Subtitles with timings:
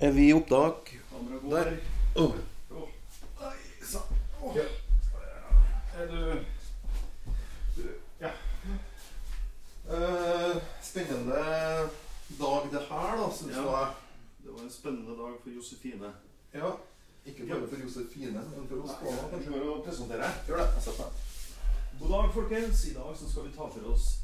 [0.00, 0.98] Er vi i opptak?
[1.50, 1.76] Der.
[4.54, 4.64] Ja.
[5.98, 6.44] Er du
[8.20, 8.30] Ja.
[9.90, 11.34] Eh, spennende
[12.38, 13.62] dag det her, da, syns Ja.
[13.62, 13.92] jeg.
[14.44, 16.12] Det var en spennende dag for Josefine.
[16.54, 16.70] Ja.
[17.26, 19.30] Ikke bare for Josefine, men for oss òg.
[19.30, 20.24] kanskje vi må presentere.
[20.46, 20.68] Gjør det.
[20.74, 21.12] Jeg setter meg.
[22.00, 22.84] God dag, folkens.
[22.86, 24.18] I dag så skal vi ta for oss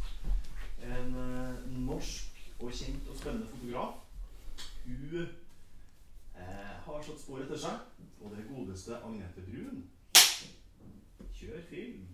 [0.83, 2.29] en eh, norsk
[2.61, 3.95] og kjent og spennende fotograf.
[4.87, 5.29] Hun
[6.87, 7.79] har satt spor etter seg,
[8.23, 9.83] og det er godeste Agnete Brun.
[11.37, 12.05] Kjør film.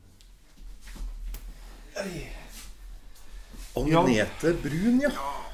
[3.74, 5.10] Agnete Brun, ja.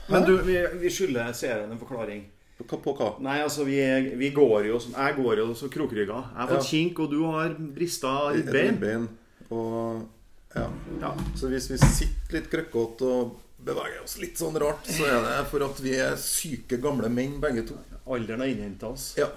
[0.08, 2.24] Men du, vi, vi skylder seeren en forklaring.
[2.58, 3.12] På, på hva?
[3.22, 3.76] Nei, altså, vi,
[4.18, 6.16] vi går jo som Jeg går jo så krokrygga.
[6.32, 6.70] Jeg har fått Ja.
[6.72, 9.04] kink, og du har brista ribbein.
[9.54, 10.08] Og
[10.56, 10.64] ja.
[11.02, 11.12] Ja.
[11.38, 15.36] Så hvis vi sitter litt krøkkete og beveger oss litt sånn rart, så er det
[15.52, 17.76] for at vi er syke, gamle menn begge to.
[18.08, 19.10] Alderen har innhenta oss.
[19.18, 19.28] Ja.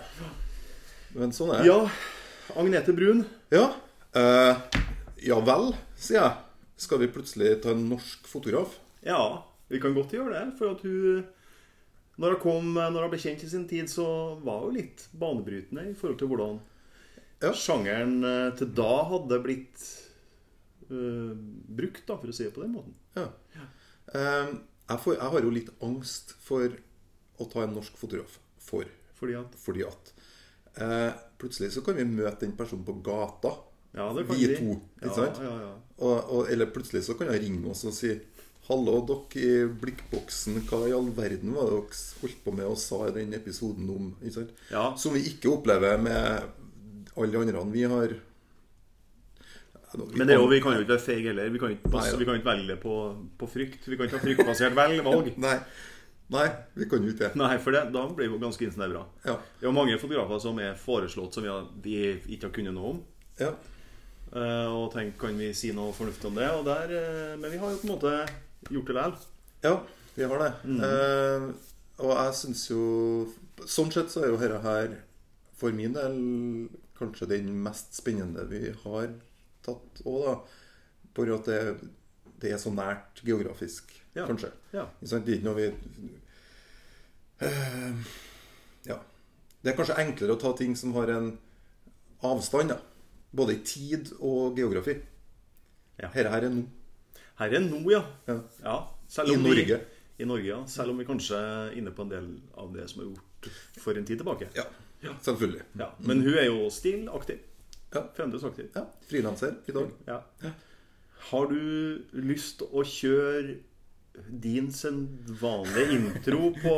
[1.17, 1.67] Men sånn er det.
[1.67, 3.25] Ja, Agnete Brun.
[3.51, 3.65] Ja.
[4.15, 4.57] Eh,
[5.27, 6.33] ja vel, sier jeg.
[6.81, 8.73] Skal vi plutselig ta en norsk fotograf?
[9.05, 10.45] Ja, vi kan godt gjøre det.
[10.59, 11.23] For at hun
[12.21, 14.05] Når hun kom, når hun ble kjent i sin tid, så
[14.43, 16.59] var hun litt banebrytende i forhold til hvordan
[17.41, 17.51] Ja.
[17.57, 19.79] sjangeren eh, til da hadde blitt
[20.91, 21.31] eh,
[21.79, 22.93] brukt, da, for å si det på den måten.
[23.17, 23.25] Ja.
[24.13, 24.51] Eh,
[24.91, 26.67] jeg, får, jeg har jo litt angst for
[27.41, 28.37] å ta en norsk fotograf.
[28.71, 28.95] For.
[29.19, 30.13] Fordi at Fordi at
[30.81, 33.53] eh, plutselig så kan vi møte den personen på gata.
[33.91, 35.41] Ja, det kan Vi to, ikke ja, sant?
[35.43, 35.71] Ja, ja.
[35.99, 38.15] Og, og, eller plutselig så kan jeg ringe oss og si
[38.69, 40.61] Hallo, dere i blikkboksen.
[40.69, 43.89] Hva i all verden var det dere holdt på med og sa i den episoden
[43.91, 44.11] om?
[44.21, 44.51] Ikke sant?
[44.71, 44.83] ja.
[45.01, 46.45] Som vi ikke opplever med
[47.19, 48.13] alle andre vi har
[49.97, 51.49] Men det er jo, vi kan jo ikke være feige heller.
[51.51, 51.73] Vi kan
[52.29, 52.93] kan ikke velge på,
[53.41, 53.89] på frykt.
[53.89, 55.33] Vi kan ikke ha fryktbasert velg, valg.
[55.45, 55.57] Nei,
[56.31, 56.45] nei,
[56.77, 57.39] vi kan jo ikke det.
[57.39, 59.03] Nei, for det, da blir vi ganske innsnevra.
[59.27, 59.35] Ja.
[59.59, 61.97] Det er mange fotografer som er foreslått som vi, har, vi
[62.35, 63.03] ikke har kunnet noe om.
[63.41, 63.53] ja.
[64.31, 66.45] Uh, og tenk, kan vi si noe fornuftig om det?
[66.55, 68.13] Og der, uh, men vi har jo på en måte
[68.71, 69.15] gjort det vel.
[69.65, 69.73] Ja,
[70.15, 70.51] vi har det.
[70.63, 70.77] Mm.
[70.79, 72.83] Uh, og jeg syns jo
[73.69, 74.93] Sånn sett så er jo dette her
[75.59, 76.15] for min del
[76.97, 79.11] kanskje den mest spennende vi har
[79.61, 80.33] tatt òg, da.
[81.17, 81.59] Bare at det,
[82.41, 84.25] det er så nært geografisk, Ja.
[84.27, 84.49] kanskje.
[84.73, 84.85] Ja.
[84.99, 85.67] Det er ikke noe vi
[87.41, 88.03] uh,
[88.85, 88.97] Ja.
[89.61, 91.31] Det er kanskje enklere å ta ting som har en
[92.25, 92.79] avstand, da.
[93.31, 94.97] Både i tid og geografi.
[96.01, 96.09] Ja.
[96.15, 96.63] Her, her er nå.
[97.39, 98.01] Her er nå, ja.
[98.27, 98.39] Ja.
[99.25, 99.65] I Norge.
[99.77, 99.99] vi-.
[100.21, 100.59] I Norge, ja.
[100.69, 103.51] Selv om vi kanskje er inne på en del av det som er gjort
[103.81, 104.49] for en tid tilbake.
[104.57, 104.65] Ja,
[105.21, 105.63] selvfølgelig.
[105.79, 105.87] Ja.
[106.05, 107.39] Men hun er jo still aktiv.
[107.93, 108.03] Ja.
[108.17, 108.67] Fremdeles aktiv.
[108.75, 109.89] Ja, Frilanser i dag.
[110.07, 110.19] Ja.
[111.29, 113.57] Har du lyst å kjøre
[114.41, 116.73] din sedvanlige intro på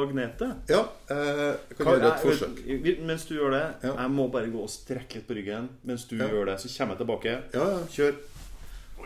[0.00, 0.48] Agnete?
[0.70, 0.80] Ja,
[1.12, 2.62] eh, jeg kan gjøre et forsøk.
[3.06, 3.92] Mens du gjør det, Ja.
[4.02, 5.68] jeg må bare gå og strekke litt på ryggen.
[5.84, 6.26] Mens du Ja.
[6.28, 7.36] gjør det, så kommer jeg tilbake.
[7.54, 7.86] Ja, ja.
[7.86, 8.14] Kjør.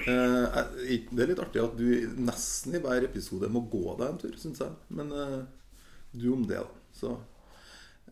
[0.07, 0.65] Eh,
[1.13, 4.33] det er litt artig at du nesten i hver episode må gå deg en tur,
[4.37, 4.71] syns jeg.
[4.91, 5.45] Men eh,
[6.17, 6.67] du om det, da.
[6.95, 7.19] Så.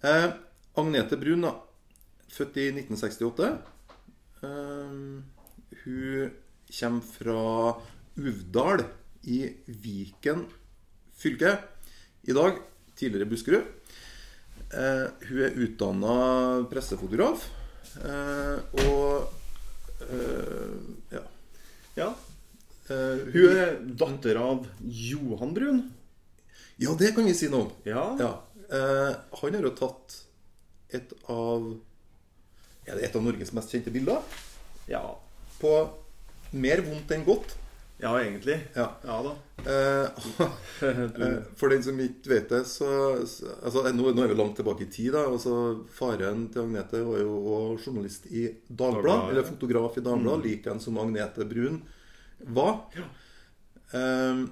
[0.03, 0.33] Eh,
[0.77, 1.55] Agnete Brun, da.
[2.29, 3.59] Født i 1968.
[4.43, 5.23] Eh,
[5.85, 6.31] hun
[6.75, 7.75] kommer fra
[8.17, 8.85] Uvdal
[9.23, 10.45] i Viken
[11.17, 11.57] fylke
[12.23, 12.59] i dag.
[12.95, 13.65] Tidligere Buskerud.
[14.75, 16.15] Eh, hun er utdanna
[16.71, 17.47] pressefotograf.
[18.05, 20.77] Eh, og eh,
[21.15, 21.23] ja.
[21.99, 22.09] Ja.
[22.91, 25.83] Eh, Hun er datter av Johan Brun.
[26.83, 27.71] Ja, det kan vi si om.
[27.87, 28.07] Ja.
[28.19, 28.33] Ja.
[28.67, 30.21] Eh, han har jo tatt
[30.95, 31.67] et av
[32.87, 34.21] Er det et av Norges mest kjente bilder?
[34.91, 35.05] Ja,
[35.61, 35.71] På
[36.55, 37.57] mer vondt enn godt.
[38.03, 38.57] ja egentlig.
[38.75, 38.89] Ja.
[39.07, 39.35] Ja da.
[39.65, 40.09] Eh,
[40.89, 42.89] eh, for den som ikke vet det, så,
[43.29, 45.13] så altså, nå, nå er vi langt tilbake i tid.
[45.15, 49.05] da altså, Faren til Agnete var jo også journalist i Dagbladet.
[49.05, 51.83] Dagbladet, Eller fotograf i Dagbladet, like en som Agnete Brun
[52.55, 52.83] var.
[53.95, 54.45] Eh,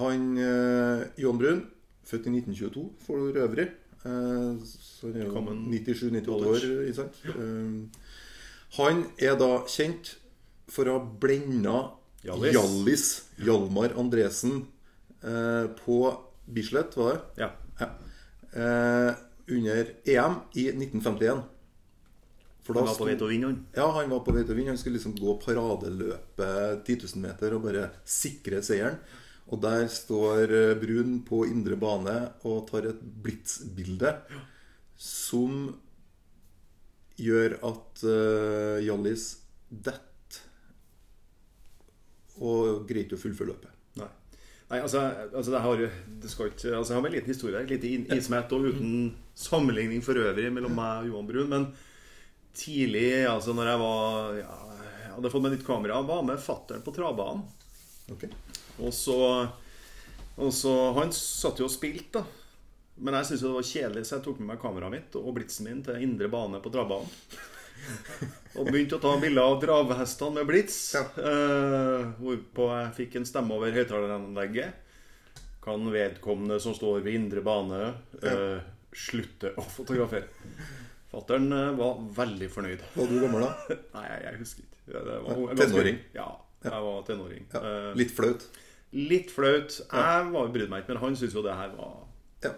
[0.00, 1.66] han eh, Johan Brun,
[2.08, 3.68] født i 1922 for øvrig.
[4.04, 5.42] Eh, så han er jo
[5.72, 6.92] 97-98 år.
[6.96, 7.20] sant?
[7.34, 8.08] Eh,
[8.78, 10.16] han er da kjent
[10.72, 11.76] for å ha blenda
[12.26, 12.54] Hjallis.
[12.54, 13.04] Hjallis,
[13.46, 14.66] Hjalmar Andresen,
[15.22, 15.98] eh, på
[16.46, 17.44] Bislett, var det?
[17.44, 17.52] Ja.
[17.78, 17.88] Ja.
[18.52, 19.14] Eh,
[19.48, 21.42] under EM i 1951.
[22.62, 23.60] For Han var på vei til å vinne, han.
[23.72, 24.74] ja, han var på vei til å vinne.
[24.74, 28.98] Han skulle liksom gå paradeløpet 10 000 meter og bare sikre seieren.
[29.48, 34.12] Og der står eh, Brun på indre bane og tar et blitsbilde
[35.00, 35.70] som
[37.18, 39.24] gjør at uh, Hjallis
[39.68, 40.07] detter
[42.38, 43.74] og greide å fullføre løpet.
[43.98, 44.08] Nei.
[44.68, 45.02] Nei, altså,
[45.32, 45.82] altså det, har,
[46.22, 47.60] det skal ikke Altså, jeg har en liten historie.
[47.62, 48.96] Et lite ismett og uten
[49.38, 51.52] sammenligning for øvrig mellom meg og Johan Brun.
[51.52, 51.68] Men
[52.58, 54.58] tidlig, altså når jeg var ja,
[55.04, 57.46] Jeg hadde fått meg nytt kamera, var med fattern på travbanen.
[58.12, 58.28] Ok.
[58.84, 59.16] Og så,
[60.38, 62.26] og så Han satt jo og spilte, da.
[62.98, 65.68] Men jeg syntes det var kjedelig, så jeg tok med meg kameraet mitt og blitsen
[65.68, 67.12] min til indre bane på travbanen.
[68.58, 70.78] Og begynte å ta bilder av travhestene med blits.
[70.96, 71.04] Ja.
[71.20, 74.84] Eh, hvorpå jeg fikk en stemme over høyttaleranlegget.
[75.62, 77.80] Kan vedkommende som står ved indre bane,
[78.22, 78.58] eh,
[78.96, 80.26] slutte å fotografere?
[81.12, 82.82] Fattern eh, var veldig fornøyd.
[82.96, 83.52] Var du gammel da?
[83.96, 85.04] Nei, jeg, husker ikke.
[85.28, 86.00] Var, tenåring?
[86.16, 86.28] Ja,
[86.64, 87.46] jeg var tenåring.
[87.52, 87.62] Ja.
[87.62, 88.48] Eh, Litt flaut?
[88.96, 89.78] Litt flaut.
[89.84, 91.96] Jeg var brydde meg ikke, men han syntes jo det her var
[92.44, 92.54] Ja.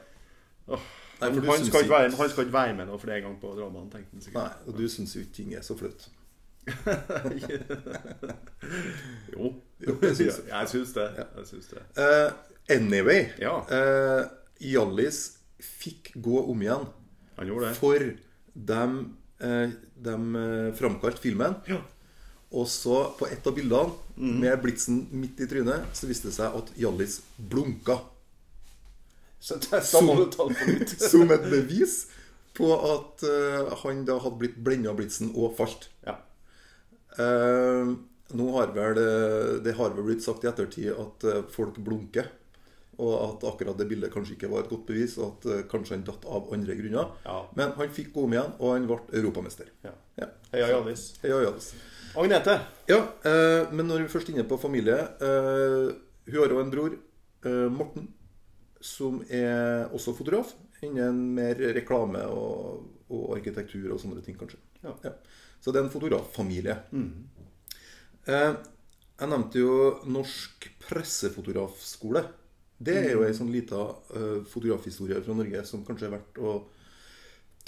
[0.71, 0.91] Åh,
[1.21, 3.91] Nei, for han, skal være, han skal ikke være med noe flere ganger på dramaen,
[3.93, 4.41] tenkte han sikkert.
[4.41, 6.09] Nei, og du syns jo ikke ting er så flaut?
[9.33, 9.53] Jo.
[9.81, 10.49] Jo, jeg syns det.
[10.53, 11.07] jeg syns det.
[11.17, 11.83] Jeg syns det.
[12.05, 12.33] Eh,
[12.77, 13.23] anyway.
[13.41, 13.55] Ja.
[13.65, 14.27] uh,
[14.61, 15.21] Hjallis
[15.61, 16.85] fikk gå om igjen.
[17.39, 17.79] Han gjorde det.
[17.81, 18.05] For
[18.71, 18.83] de,
[19.41, 19.73] uh,
[20.05, 21.57] de eh, framkalte filmen.
[21.71, 21.81] Ja.
[22.51, 24.35] Og så, på ett av bildene, Mm.
[24.43, 27.95] med blitsen midt i trynet, så viste det seg at Hjallis blunka.
[29.41, 30.97] Nytt.
[31.01, 32.03] Som et bevis
[32.57, 35.89] på at uh, han da hadde blitt blenda av blitsen og falt.
[36.07, 36.19] Ja.
[37.17, 37.97] Uh,
[38.31, 42.29] nå har vel eh, Det har vel blitt sagt i ettertid at folk blunker.
[43.01, 46.05] Og at akkurat det bildet kanskje ikke var et godt bevis, og at kanskje han
[46.07, 47.11] datt av andre grunner.
[47.25, 47.41] Ja.
[47.59, 49.73] Men han fikk gå om igjen, og han ble europamester.
[49.83, 49.97] ja.
[50.21, 50.29] Ja.
[50.53, 51.73] Heia Hjallis.
[52.19, 52.57] Agnete.
[52.91, 55.93] ja eh, men når vi først er inne på familie eh,
[56.27, 56.97] Hun har jo en bror,
[57.47, 58.09] eh, Morten,
[58.81, 60.55] som er også fotograf.
[60.85, 64.61] Innen mer reklame og, og arkitektur og sånne ting, kanskje.
[64.83, 65.15] Ja.
[65.61, 66.77] Så det er en fotograffamilie.
[66.97, 67.11] Mm.
[68.31, 68.53] Eh,
[69.21, 69.73] jeg nevnte jo
[70.09, 72.25] Norsk pressefotografskole.
[72.81, 73.83] Det er jo ei sånn lita
[74.17, 76.55] uh, fotografhistorie fra Norge som kanskje er verdt å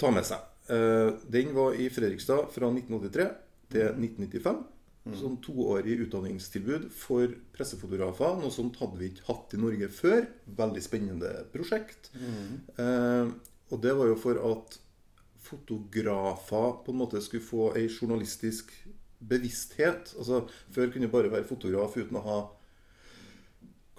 [0.01, 0.41] ta med seg.
[0.65, 3.27] Uh, den var i Fredrikstad fra 1983
[3.75, 4.63] til 1995.
[5.03, 8.37] Sånn toårig utdanningstilbud for pressefotografer.
[8.39, 10.29] Noe sånt hadde vi ikke hatt i Norge før.
[10.47, 12.07] Veldig spennende prosjekt.
[12.79, 13.33] Eh,
[13.73, 14.77] og det var jo for at
[15.43, 18.71] fotografer på en måte skulle få ei journalistisk
[19.19, 20.15] bevissthet.
[20.17, 22.39] Altså, Før kunne du bare være fotograf uten å ha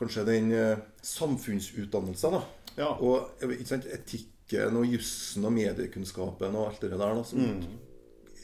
[0.00, 2.39] kanskje den eh, samfunnsutdannelsen.
[2.39, 2.45] da.
[2.81, 2.95] Ja.
[2.97, 7.61] Og etikken og jussen og mediekunnskapen og alt det der da, som er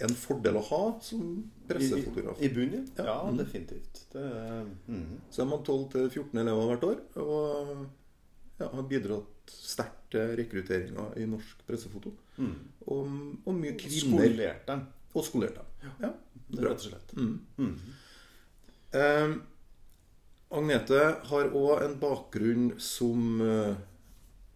[0.07, 1.25] en fordel å ha som
[1.69, 2.41] pressefotograf.
[2.41, 2.49] i.
[2.49, 3.07] I bunnen, ja.
[3.07, 3.17] Ja.
[3.29, 3.39] mm.
[3.39, 4.05] definitivt.
[4.13, 4.27] Det,
[4.89, 5.21] mm.
[5.31, 7.03] Så er man 12-14 elever hvert år.
[7.23, 7.75] Og
[8.61, 12.13] ja, har bidratt sterkt til rekrutteringa i norsk pressefoto.
[12.37, 12.57] Mm.
[12.87, 13.15] Og,
[13.45, 14.27] og mye kvinner.
[14.27, 15.93] Skolert dem, Og skolert dem.
[16.03, 16.13] Ja,
[16.51, 16.73] bra.
[16.73, 17.15] rett og slett.
[19.01, 19.37] Eh,
[20.51, 23.77] Agnete har òg en bakgrunn som eh,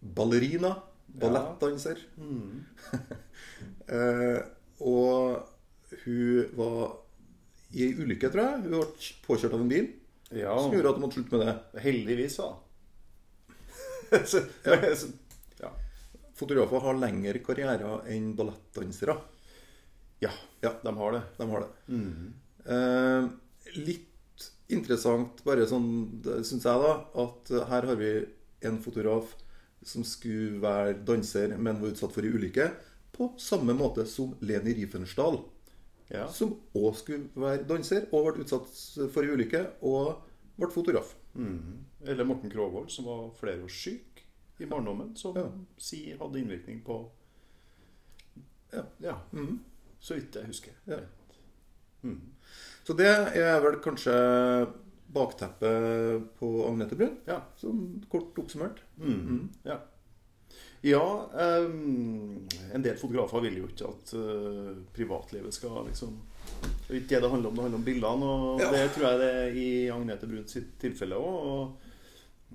[0.01, 0.75] ballerina.
[1.21, 2.01] Ballettdanser.
[2.17, 2.65] Mm.
[3.85, 4.39] Eh,
[4.79, 5.47] og
[6.05, 6.97] hun var
[7.75, 8.61] i ei ulykke, tror jeg.
[8.65, 9.87] Hun ble påkjørt av en bil
[10.35, 11.81] Ja, som gjorde at hun måtte slutte med det.
[11.83, 12.49] heldigvis, da.
[14.25, 14.45] Så-
[14.95, 15.13] så-
[15.59, 15.69] ja.
[16.35, 19.17] Fotografer har lengre karrierer enn ballettdansere.
[20.21, 20.31] ja,
[20.61, 20.73] Ja.
[20.83, 21.21] de har det.
[21.37, 21.69] De har det.
[21.87, 22.33] Mm.
[22.65, 23.29] Eh,
[23.75, 28.25] litt interessant, bare sånn, syns jeg, da, at her har vi
[28.65, 29.35] en fotograf
[29.85, 32.71] som skulle være danser, men var utsatt for ei ulykke.
[33.15, 35.39] På samme måte som Leni Riefenstahl,
[36.11, 36.27] Ja.
[36.27, 38.67] som òg skulle være danser, og ble utsatt
[39.13, 40.21] for en ulykke, og
[40.59, 41.15] ble fotograf.
[41.35, 41.85] Mm.
[42.05, 44.21] Eller Morten Krogvold, som var flerårssyk
[44.59, 45.47] i barndommen, som Ja.
[45.77, 47.09] si hadde innvirkning på
[48.73, 48.83] Ja.
[48.99, 49.15] ja.
[49.33, 49.59] Mm.
[49.99, 50.71] Så vidt jeg husker.
[50.87, 50.99] Ja.
[52.03, 52.21] Mm.
[52.83, 54.13] Så det er vel kanskje
[55.15, 57.41] bakteppet på Agnete Brun, Ja.
[57.57, 58.79] sånn kort oppsummert.
[58.99, 59.49] Mm.
[59.65, 59.79] ja.
[60.85, 61.01] Ja,
[61.65, 66.11] um, en del fotografer vil jo ikke at uh, privatlivet skal liksom
[66.85, 67.55] Det er ikke det det handler om.
[67.57, 68.67] Det handler om bildene, og Ja.
[68.71, 71.71] det tror jeg det er i Agnete Brun sitt tilfelle òg.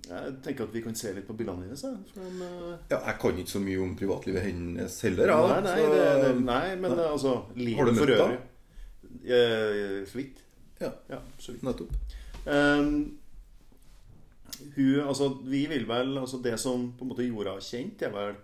[0.06, 1.82] Jeg tenker at vi kan se litt på bildene hennes.
[1.84, 5.26] eh, Ja, jeg kan ikke så mye om privatlivet hennes heller.
[5.26, 7.04] nei, Ja, nei, så- det, det, nei, men Nei.
[7.10, 7.34] altså
[7.76, 8.38] Har du møtt henne?
[9.24, 10.38] Eh, Så vidt.
[10.80, 11.62] Ja, Ja, så vidt.
[11.62, 11.90] nettopp.
[12.46, 13.18] Ehm,
[14.76, 18.10] hun, altså, vi vil vel altså Det som på en måte gjorde henne kjent, er
[18.14, 18.34] vel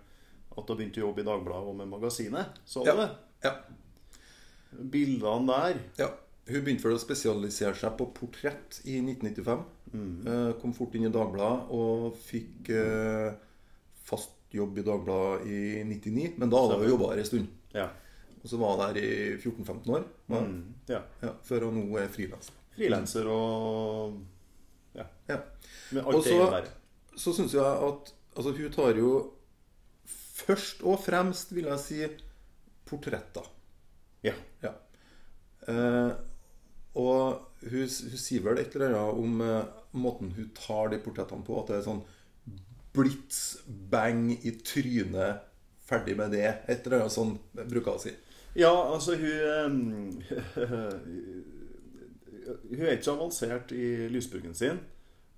[0.57, 2.61] at hun begynte å jobbe i Dagbladet og med Magasinet.
[2.65, 2.95] Så Ja.
[2.95, 3.09] det?
[3.43, 3.51] Ja.
[4.91, 6.09] Bildene der Ja,
[6.47, 9.63] Hun begynte vel å spesialisere seg på portrett i 1995.
[9.91, 10.27] Mm.
[10.27, 13.33] Eh, kom fort inn i Dagbladet og fikk eh,
[14.07, 16.37] fast jobb i Dagbladet i 99.
[16.39, 17.49] Men da hadde hun jobba her en stund.
[17.75, 17.89] Ja.
[18.39, 20.05] Og så var hun der i 14-15 år.
[20.31, 20.63] Mm.
[20.87, 21.01] ja.
[21.21, 22.55] Ja, før hun nå er frilanser.
[22.77, 24.15] Frilanser og
[25.27, 25.41] Ja.
[26.03, 26.63] Og så-.
[27.17, 29.11] Så syns jeg at altså, hun tar jo
[30.37, 32.01] først og fremst, vil jeg si,
[32.87, 33.47] portretter.
[34.23, 34.33] Ja.
[34.63, 34.75] Ja.
[35.67, 36.11] Eh,
[36.97, 41.45] og hun, hun sier vel et eller annet om eh, måten hun tar de portrettene
[41.45, 41.57] på.
[41.61, 42.03] At det er sånn
[42.97, 45.43] blits, bang i trynet,
[45.87, 46.47] ferdig med det.
[46.69, 48.15] Et eller annet sånn bruker hun å si.
[48.57, 50.67] Ja, altså hun eh,
[52.47, 54.77] Hun er ikke så avansert i lysbruken sin,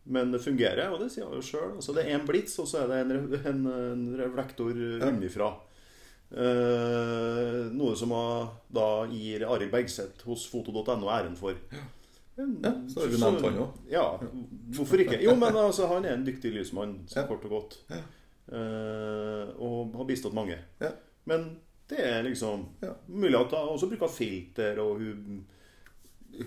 [0.09, 1.75] men det fungerer, og det sier hun jo sjøl.
[1.77, 3.63] Altså, det er en blits, og så er det en, en,
[3.93, 4.73] en reflektor
[5.05, 5.51] unnifra.
[6.29, 8.11] Eh, noe som
[8.73, 11.57] da gir Arild Bergseth hos foto.no æren for.
[12.39, 13.79] Ja, så har vi nevnt han òg.
[13.91, 14.03] Ja,
[14.77, 15.17] hvorfor ikke?
[15.23, 17.79] Jo, men altså, han er en dyktig lysmann, så kort og godt.
[17.91, 18.03] Ja.
[18.49, 20.55] Eh, og har bistått mange.
[20.81, 20.93] Ja.
[21.29, 21.49] Men
[21.89, 22.93] det er liksom Ja.
[23.07, 25.41] mulig at hun også bruker filter, og hun,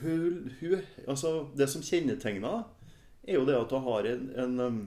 [0.00, 0.78] hun, hun
[1.08, 2.62] Altså, det som kjennetegner
[3.26, 4.78] er jo det at hun har en, en, um,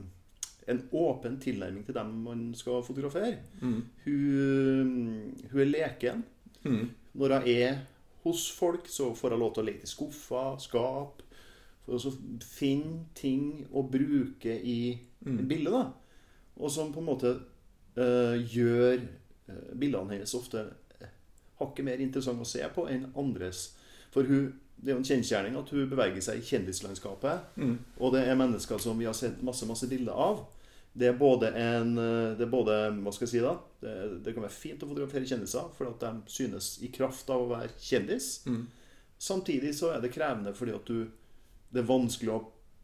[0.68, 3.38] en åpen tilnærming til dem man skal fotografere.
[3.60, 3.82] Mm.
[4.04, 4.90] Hun,
[5.52, 6.24] hun er leken.
[6.64, 6.90] Mm.
[7.14, 7.78] Når hun er
[8.24, 11.22] hos folk, så får hun lov til å lete i skuffer, skap.
[11.86, 12.10] For å så
[12.42, 15.48] finne ting å bruke i Mm.
[15.48, 15.72] bildet.
[15.72, 15.90] da.
[16.56, 17.30] Og som på en måte
[17.96, 18.92] øh, gjør
[19.48, 20.60] eh, bildene hennes ofte
[21.58, 23.76] hakket mer interessant å se på enn andres.
[24.12, 27.56] For hun, det er jo en kjensgjerning at hun beveger seg i kjendislandskapet.
[27.56, 27.76] Mm.
[27.96, 30.44] Og det er mennesker som vi har sett masse masse bilder av.
[30.96, 33.54] Det er både en Det er både Hva skal jeg si, da?
[33.80, 37.44] Det, det kan være fint å fotografere kjendiser, for at de synes i kraft av
[37.44, 38.30] å være kjendis.
[38.48, 38.66] Mm.
[39.18, 41.06] Samtidig så er det krevende fordi at du
[41.72, 42.42] Det er vanskelig å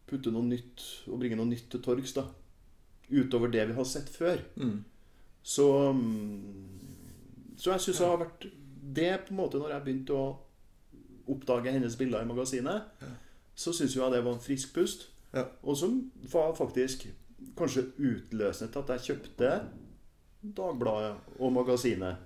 [0.09, 2.27] putte noe nytt og bringe noe nytt til torgs, da.
[3.13, 4.41] Utover det vi har sett før.
[4.57, 4.81] Mm.
[5.43, 8.49] Så mm, Så jeg syns det har vært
[8.93, 10.25] det på en måte når jeg begynte å
[11.29, 12.83] oppdage hennes bilder i magasinet,
[13.55, 15.09] så syns jeg det var en frisk pust.
[15.35, 15.45] Ja.
[15.63, 17.07] Og som var faktisk
[17.59, 19.53] kanskje utløsende til at jeg kjøpte
[20.43, 22.17] Dagbladet og magasinet.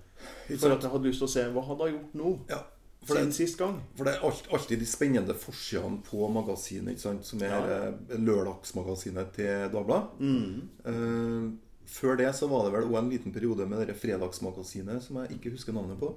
[0.57, 2.57] For at jeg hadde lyst til å se hva hadde jeg gjort nå Ja,
[3.05, 3.75] for siden det, sist gang.
[3.95, 7.91] for det er alt, alltid de spennende forsidene på magasinet, som er Ja.
[8.17, 10.19] lørdagsmagasinet til Dagbladet.
[10.19, 10.69] Mm.
[10.87, 11.51] Uh,
[11.85, 15.37] før det så var det vel òg en liten periode med det fredagsmagasinet som jeg
[15.37, 16.15] ikke husker navnet på.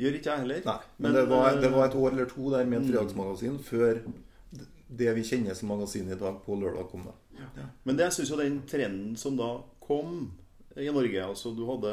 [0.00, 0.60] Gjør ikke jeg heller.
[0.66, 2.86] Nei, men, Men, det, var, eh, det var et år eller to der med et
[2.86, 2.92] mm.
[2.92, 4.00] fredagsmagasin før
[4.94, 7.08] det vi kjenner som magasinet i dag, på lørdag kom.
[7.38, 7.66] Ja.
[7.86, 10.30] Men det syns jo den trenden som da kom
[10.78, 11.90] i Norge Altså du hadde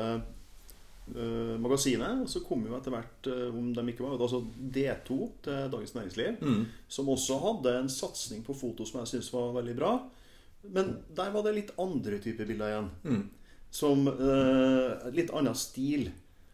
[1.16, 5.20] eh, magasinet, og så kom jo etter hvert, eh, om de ikke var altså D2
[5.46, 6.66] til Dagens Næringsliv, Mm.
[6.88, 9.94] som også hadde en satsing på foto som jeg syns var veldig bra.
[10.70, 12.90] Men der var det litt andre typer bilder igjen.
[13.04, 13.30] Mm.
[13.72, 16.12] Som eh, Litt annen stil.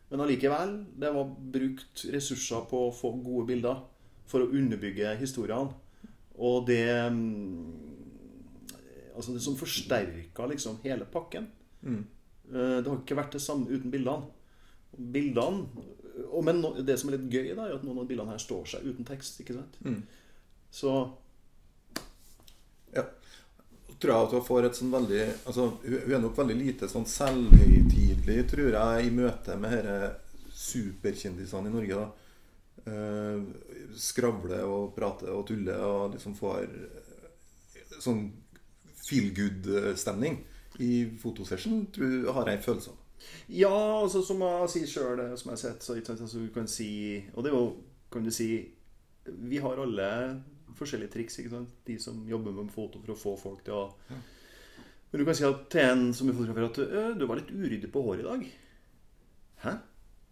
[0.10, 3.82] Men allikevel, det var brukt ressurser på å få gode bilder
[4.28, 5.74] for å underbygge historiene.
[6.38, 7.84] Og det mm,
[9.18, 11.48] Altså det som forsterka liksom hele pakken.
[11.82, 12.04] Mm.
[12.54, 14.30] Eh, Det har ikke vært det samme uten bildene.
[14.94, 15.66] Bildene
[16.32, 18.66] og Men det som er litt gøy, da, er at noen av bildene her står
[18.66, 19.40] seg uten tekst.
[19.42, 19.78] ikke sant?
[19.86, 20.04] Mm.
[20.72, 20.94] Så
[23.98, 27.08] tror jeg at hun får et sånn veldig altså, Hun er nok veldig lite sånn
[27.10, 30.16] selvhøytidelig, tror jeg, i møte med disse
[30.58, 31.98] superkjendisene i Norge.
[32.02, 33.42] da eh,
[33.98, 38.28] Skravler og prater og tuller og liksom får eh, sånn
[39.08, 40.42] feel good-stemning
[40.84, 43.04] i fotosession, tror, har jeg en følelse av.
[43.50, 46.68] Ja, altså som jeg sier sjøl, som jeg har sett, så sant, altså, du kan
[46.70, 46.90] si
[47.34, 47.72] Og det er jo,
[48.14, 48.50] kan du si
[49.26, 50.10] Vi har alle
[50.78, 51.76] forskjellige triks, ikke sant?
[51.88, 53.84] De som jobber med foto for å få folk til å
[55.12, 57.54] Men du kan si at til en som er fotograf at «Øh, du var litt
[57.54, 58.48] uryddig på håret i dag.
[59.64, 59.78] Hæ?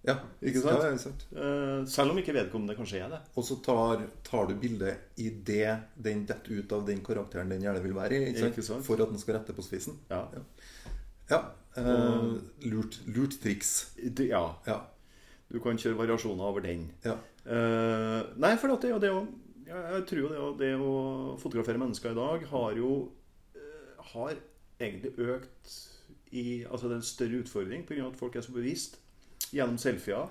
[0.06, 0.84] Ja, Ikke sant?
[0.84, 1.24] Ja, sant?
[1.34, 3.20] Eh, selv om ikke vedkommende kanskje er det.
[3.34, 7.66] Og så tar, tar du bildet i det den detter ut av den karakteren den
[7.66, 8.28] gjerne vil være i.
[8.30, 8.54] Ikke sant?
[8.54, 8.86] Ikke sant?
[8.86, 9.98] For at den skal rette på spissen.
[10.12, 10.28] Ja.
[11.32, 11.42] Ja.
[11.76, 12.38] Uh,
[12.70, 13.96] lurt, lurt triks.
[13.98, 14.44] Det, ja.
[14.68, 14.84] Ja.
[15.50, 16.92] Du kan kjøre variasjoner over den.
[17.06, 17.18] ja.
[17.46, 19.20] Uh, nei, for det, er jo det å
[19.68, 22.92] ja, Jeg tror jo det, å- det å fotografere mennesker i dag har jo
[23.56, 24.36] eh, Har
[24.80, 25.76] egentlig økt
[26.36, 28.08] i Altså det er en større utfordring pga.
[28.08, 28.98] at folk er så bevisst
[29.54, 30.28] gjennom selfier.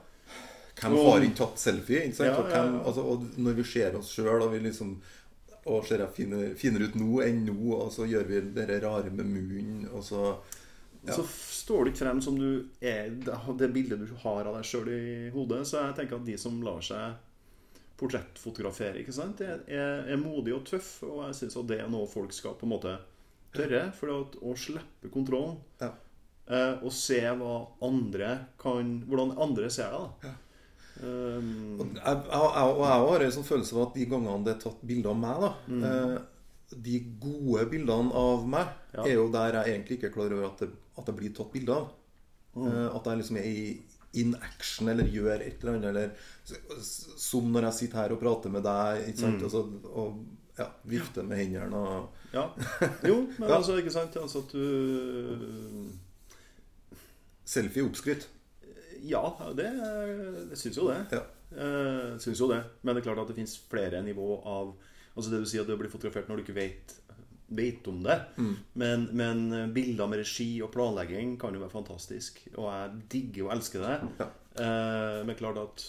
[0.80, 2.02] Hvem Og- har ikke tatt selfie?
[2.08, 2.28] Ikke sant?
[2.28, 2.84] Ja, og, hvem, ja, ja.
[2.84, 4.96] altså, og når vi ser oss sjøl, og vi liksom
[5.66, 9.08] og ser jeg finere, finere ut nå enn nå, og så gjør vi det rare
[9.10, 10.36] med munnen, og så
[11.06, 11.12] Ja.
[11.14, 14.88] Så står du ikke frem som du er det bildet du har av deg sjøl
[14.88, 15.66] i hodet.
[15.66, 17.14] Så jeg tenker at de som lar seg
[18.04, 22.06] portrettfotografere, ikke sant, er, er, er modig og tøff, Og jeg syns det er noe
[22.11, 22.94] folk skal på en måte
[23.54, 23.87] tørre.
[23.96, 25.90] For at å slippe kontrollen Ja.
[26.49, 29.90] eh, og se hva andre kan Hvordan andre ser
[30.23, 30.34] deg.
[31.02, 34.44] Um, Og jeg, jeg, jeg, og jeg har en sånn følelse av at de gangene
[34.46, 35.82] det er tatt bilder av meg, da Mm.
[35.88, 36.18] eh,
[36.84, 39.02] de gode bildene av meg Ja.
[39.04, 40.68] er jo der jeg egentlig ikke er klar over at det,
[40.99, 41.88] at det blir tatt bilder av.
[42.56, 42.66] Mm.
[42.68, 43.82] Eh, At jeg liksom er i
[44.21, 45.88] in action eller gjør et eller annet.
[45.90, 46.11] Eller,
[47.18, 49.42] som når jeg sitter her og prater med deg ikke Mm.
[49.42, 49.62] Altså,
[49.94, 50.25] og
[50.59, 52.49] ja, vifter med hendene og Ja.
[53.06, 53.56] Jo, men Ja.
[53.56, 55.88] altså, ikke sant Altså at du
[57.44, 58.28] Selfie oppskrytt.
[59.04, 59.21] Ja,
[59.56, 61.00] det, jeg syns jo det.
[61.12, 61.21] Ja.
[61.54, 62.62] Eh, syns jo det.
[62.83, 64.75] Men det er klart at det fins flere nivå av
[65.14, 66.94] Altså det du sier at det blir fotografert når du ikke vet,
[67.56, 68.16] vet om det.
[68.37, 68.54] Mm.
[68.82, 69.44] Men, men
[69.75, 72.40] bilder med regi og planlegging kan jo være fantastisk.
[72.56, 73.94] Og jeg digger og elsker det.
[74.23, 74.30] Ja.
[74.64, 75.87] Eh, men klart at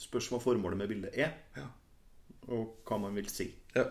[0.00, 1.34] spørs hva formålet med bildet er.
[1.56, 1.68] Ja.
[2.54, 3.48] Og hva man vil si.
[3.76, 3.86] Ja.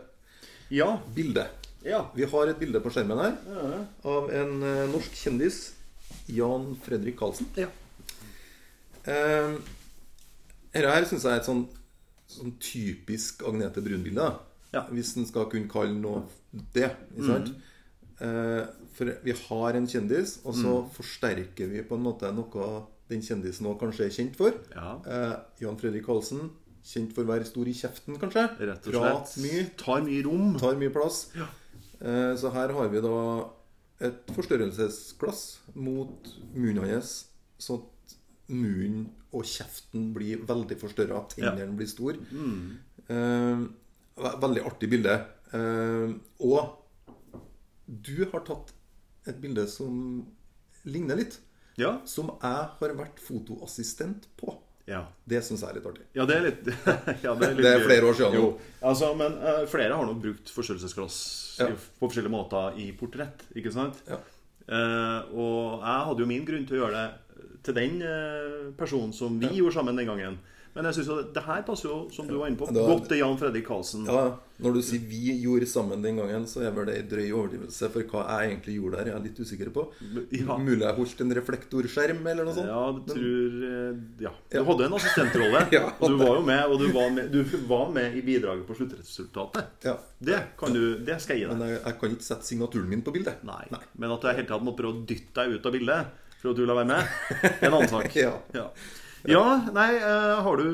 [0.73, 0.89] Ja.
[1.15, 1.47] Bilde.
[1.83, 2.05] Ja.
[2.15, 3.79] Vi har et bilde på skjermen her ja.
[4.09, 5.61] av en eh, norsk kjendis.
[6.31, 7.49] Jan Fredrik Karlsen.
[7.59, 7.69] Ja.
[9.03, 9.55] Eh,
[10.73, 11.65] Dette her syns jeg er et sånn,
[12.31, 14.29] sånn typisk Agnete Brun-bilde.
[14.73, 14.81] Ja.
[14.87, 14.93] Mm.
[14.95, 16.23] Hvis en skal kunne kalle noe
[16.73, 16.89] det.
[17.15, 17.53] Ikke sant?
[18.21, 20.89] Eh, for vi har en kjendis, og så Mm.
[20.95, 24.53] forsterker vi på en måte noe den kjendisen òg kanskje er kjent for.
[24.73, 24.99] Ja.
[25.05, 26.49] Eh, Jan Fredrik Karlsen,
[26.83, 28.45] kjent for å være stor i kjeften, kanskje.
[28.59, 29.43] Rett og slett.
[29.43, 29.65] mye.
[29.77, 30.57] Tar mye rom.
[30.59, 31.27] Tar mye plass.
[32.01, 33.49] Eh, Så her har vi da
[34.01, 37.25] et forstørrelsesglass mot munnen hans,
[37.59, 38.15] så at
[38.49, 41.27] munnen og kjeften blir veldig forstørra.
[41.29, 42.17] Tennene blir store.
[43.09, 43.15] Eh,
[43.55, 43.69] ve-
[44.17, 45.13] Veldig artig bilde.
[45.53, 46.13] Eh,
[46.45, 46.79] Og
[47.87, 48.73] du har tatt
[49.27, 50.23] et bilde som
[50.85, 51.39] ligner litt.
[51.79, 51.95] Ja.
[52.05, 54.53] Som jeg har vært fotoassistent på.
[54.85, 55.05] ja.
[55.25, 56.05] Det syns jeg er litt artig.
[56.13, 56.67] Ja, det er litt,
[57.25, 58.49] ja, det er, litt Det er flere år siden nå.
[58.83, 61.17] Altså, men uh, flere har nok brukt forstørrelsesglass
[61.63, 61.67] Ja.
[61.71, 63.45] på forskjellige måter i portrett.
[63.55, 63.99] Ikke sant?
[64.09, 64.19] Ja.
[64.63, 69.13] Uh, og jeg hadde jo min grunn til å gjøre det til den uh, personen
[69.15, 70.37] som vi gjorde sammen den gangen.
[70.73, 73.07] Men jeg synes jo det, her passer jo, som du var inne på, var- godt
[73.11, 74.07] til Jan Fredrik Karlsen.
[74.09, 74.31] Ja,
[74.63, 77.89] Når du sier 'vi gjorde sammen den gangen', så er vel det en drøy overdrivelse.
[77.91, 79.83] For hva jeg egentlig gjorde der, Jeg er litt usikker på.
[80.31, 80.57] Ja.
[80.57, 82.67] Mulig jeg holdt en reflektorskjerm eller noe sånt.
[82.67, 84.31] Ja, du tror eh, Ja.
[84.49, 85.61] Du hadde en assistentrolle.
[85.77, 88.75] Ja, du var jo med, og du var med, du var med i bidraget på
[88.75, 89.65] sluttresultatet.
[89.83, 89.97] Ja.
[90.21, 91.57] Det, kan du, det skal jeg gi deg.
[91.59, 93.43] Men jeg, jeg kan ikke sette signaturen min på bildet.
[93.43, 93.65] Nei.
[93.97, 96.05] Men at du i hele tatt måtte prøve å dytte deg ut av bildet
[96.41, 98.15] for at du la være med, en annen sak.
[98.25, 98.33] Ja.
[98.53, 98.67] ja.
[99.25, 100.65] Ja, nei, eh, har du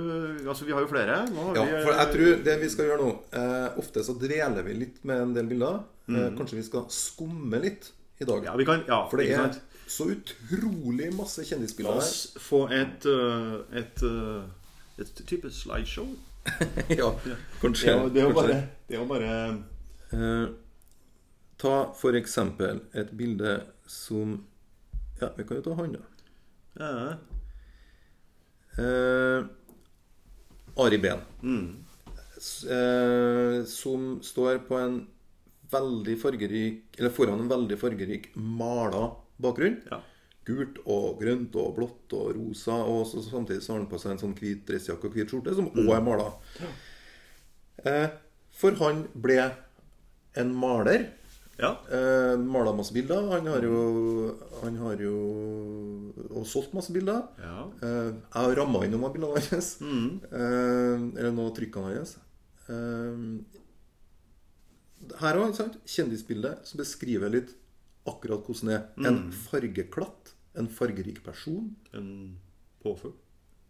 [0.49, 1.17] Altså, vi har jo flere.
[1.35, 4.15] Har Ja, vi, eh, for jeg tror det vi skal gjøre nå eh, Ofte så
[4.19, 5.83] dveler vi litt med en del bilder.
[6.07, 6.15] Mm.
[6.17, 8.43] Eh, kanskje vi skal skumme litt i dag.
[8.49, 9.53] Ja, vi kan Ja, For det er
[9.89, 12.01] så utrolig masse kjendisbilder her.
[12.01, 14.43] oss få et eh, et, eh,
[15.05, 16.07] et type slideshow.
[16.89, 17.11] ja,
[17.61, 17.93] kanskje.
[17.93, 18.59] Jo- det er jo bare,
[18.89, 19.63] det er bare
[20.11, 20.47] Eh,
[21.61, 24.39] ta for eksempel et bilde som
[25.21, 25.99] Ja, vi kan jo ta han, da.
[26.79, 27.17] ja.
[28.79, 29.45] Eh,
[30.79, 31.23] Ari Behn.
[31.43, 31.85] mm.
[32.39, 35.01] Eh, som står på en
[35.71, 39.09] veldig fargerik Eller foran en veldig fargerik mala
[39.43, 39.81] bakgrunn.
[39.91, 39.99] Ja.
[40.47, 42.77] Gult og grønt og blått og rosa.
[42.87, 45.53] Og så, samtidig så har han på seg en sånn hvit dressjakke og hvit skjorte,
[45.57, 46.29] som òg er mala.
[47.85, 48.07] Eh,
[48.55, 49.37] for han ble
[50.39, 51.09] en maler.
[51.59, 51.73] Ja.
[51.91, 53.27] Eh, Mala masse bilder.
[53.33, 53.77] Han har jo
[54.63, 55.15] Han har jo
[56.31, 57.21] Og solgt masse bilder.
[57.37, 57.67] ja.
[57.83, 59.75] Eh, jeg har ramma inn noen av bildene hans.
[59.81, 60.19] Mm.
[60.31, 62.15] Eh, eller noen av trykkene hans.
[62.69, 63.17] Eh,
[65.19, 65.55] her òg?
[65.89, 67.51] Kjendisbilde som beskriver litt
[68.07, 68.83] akkurat hvordan det er.
[69.09, 72.37] En fargeklatt, en fargerik person, En
[72.83, 73.13] påfugl.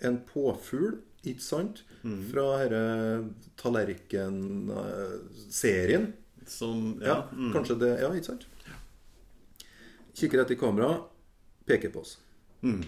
[0.02, 1.84] en påfugl, ikke sant?
[2.32, 6.14] Fra denne Tallerken-serien.
[6.50, 7.28] Som Ja, Ja.
[7.32, 7.52] mm.
[7.54, 8.46] kanskje det Ja, ikke sant?
[10.20, 10.98] Kikker etter kamera,
[11.70, 12.18] peker på oss.
[12.64, 12.82] Mm.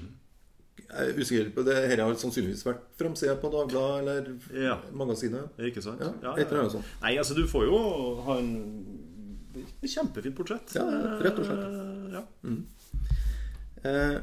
[0.81, 1.75] Jeg er usikker på det.
[1.87, 4.79] Dette har sannsynligvis vært framsida på Dagbladet eller Ja.
[4.91, 5.53] magasinet.
[5.59, 6.01] Ikke sant?
[6.01, 6.85] Ja, ja, eller annet sånt.
[7.01, 8.51] Nei, altså, du får jo ha en
[9.83, 10.73] kjempefint portrett.
[10.75, 10.83] Ja,
[11.21, 12.11] rett og slett.
[12.11, 12.23] Ja.
[12.43, 12.65] Mm.
[13.83, 14.19] Eh,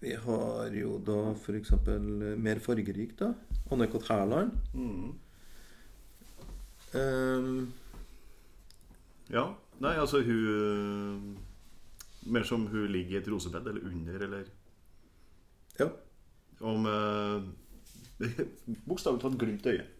[0.00, 1.70] vi har jo da f.eks.
[2.38, 3.34] mer fargerik, da.
[3.70, 4.06] Anne-Kat.
[4.08, 4.52] Hærland.
[4.74, 5.14] Mm.
[6.94, 7.50] Eh,
[9.30, 9.44] ja.
[9.80, 11.36] Nei, altså hun
[12.28, 14.48] Mer som hun ligger i et rosebed, eller under, eller
[15.78, 15.86] ja.
[16.60, 17.40] om uh,
[18.88, 19.94] Bokstavelig talt glimt i øyet.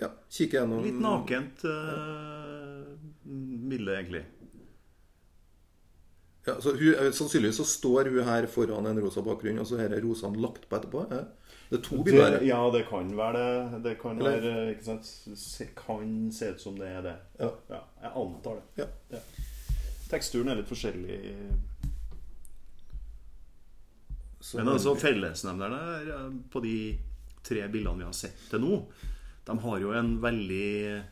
[0.00, 0.08] ja.
[0.26, 4.24] Kikke gjennom Litt nakent uh, bilde, egentlig.
[6.46, 9.80] Ja, så hun, eh, sannsynligvis så står hun her foran en rosa bakgrunn, og så
[9.80, 11.06] her er rosene lagt på etterpå.
[11.10, 11.24] Ja.
[11.66, 12.36] Det er to bilder.
[12.36, 12.44] Her.
[12.46, 13.82] ja, det kan være det.
[13.82, 15.04] Det kan Eller- være Ikke sant?
[15.38, 17.16] Se, kan se ut som det er det.
[17.40, 17.50] Ja.
[17.70, 18.86] Ja, jeg antar det.
[19.10, 19.18] Ja.
[20.08, 21.18] Teksturen er litt forskjellig.
[24.40, 26.98] Så Men altså fellesnevnerne er, på de
[27.42, 28.78] tre bildene vi har sett til nå,
[29.46, 31.02] de har jo en veldig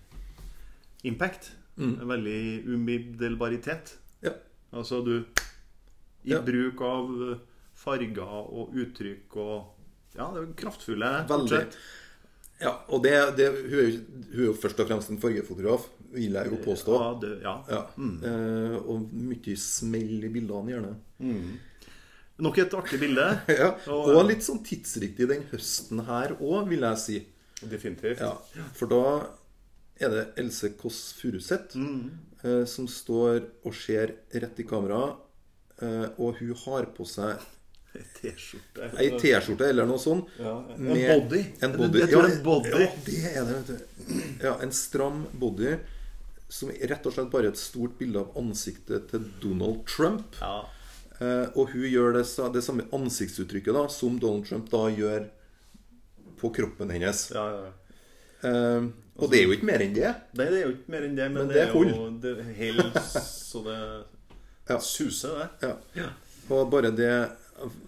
[1.11, 1.51] impact.
[1.77, 2.01] Mm.
[2.01, 3.97] En veldig umiddelbaritet.
[4.75, 5.15] Altså du
[6.25, 6.41] I Ja.
[6.41, 7.39] bruk av eh,
[7.75, 9.71] farger og uttrykk og
[10.17, 11.61] Ja, det er jo kraftfulle Veldig.
[12.63, 13.97] Ja, og det, det, hun, er jo,
[14.31, 16.95] hun er jo først og fremst en fargefotograf, vil jeg jo påstå.
[17.03, 17.55] Ja, det, ja.
[17.69, 17.81] Ja.
[18.31, 20.93] Eh, og mye smell i bildene, gjerne.
[22.47, 23.27] Nok et artig bilde.
[23.59, 27.19] Ja, Og- Og litt sånn tidsriktig den høsten her òg, vil jeg si.
[27.71, 28.21] Definitivt.
[28.23, 28.33] Ja,
[28.73, 29.03] For da
[30.01, 32.34] er det Else Kåss Furuseth eh,
[32.69, 35.15] som står og ser rett i kamera,
[35.81, 37.41] eh, og hun har på seg
[37.95, 40.31] ei T-skjorte eller noe sånt.
[40.43, 41.43] Ja, en body.
[41.63, 42.01] En body.
[42.03, 42.73] Jeg tror det er en body.
[42.73, 44.17] Ja, det er det, vet du.
[44.43, 45.77] Ja, en stram body
[46.51, 50.37] som er rett og slett bare et stort bilde av ansiktet til Donald Trump.
[50.43, 50.67] Ja.
[51.23, 55.31] Eh, og hun gjør det, det samme ansiktsuttrykket da som Donald Trump da gjør
[56.41, 57.29] på kroppen hennes.
[57.35, 57.73] Ja, ja.
[59.17, 60.11] Og det er jo ikke mer enn det.
[60.35, 61.83] Nei, det er jo ikke mer enn det, men, Men det, det er jo
[62.25, 62.99] det holder
[63.51, 63.79] så det
[64.71, 64.79] Ja.
[64.81, 65.71] suser, det.
[66.01, 66.09] Ja.
[66.51, 67.13] Og bare det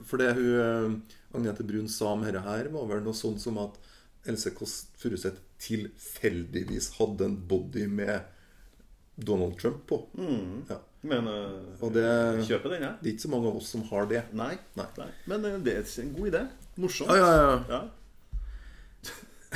[0.07, 3.59] For det hun eh, Agnete Brun sa om dette her, var vel noe sånt som
[3.61, 3.75] at
[4.27, 8.21] Else Kåss Furuseth tilfeldigvis hadde en body med
[9.17, 9.99] Donald Trump på.
[10.69, 10.79] Ja.
[11.07, 12.07] Men uh, Og det,
[12.49, 12.97] kjøper den, jeg.
[13.03, 14.23] det er ikke så mange av oss som har det.
[14.37, 14.55] Nei.
[14.79, 14.87] Nei.
[14.99, 15.07] Nei.
[15.31, 16.43] Men eh, det er en god idé.
[16.83, 17.13] Morsomt.
[17.13, 17.61] Ja, ja, ja.
[17.71, 17.81] Ja.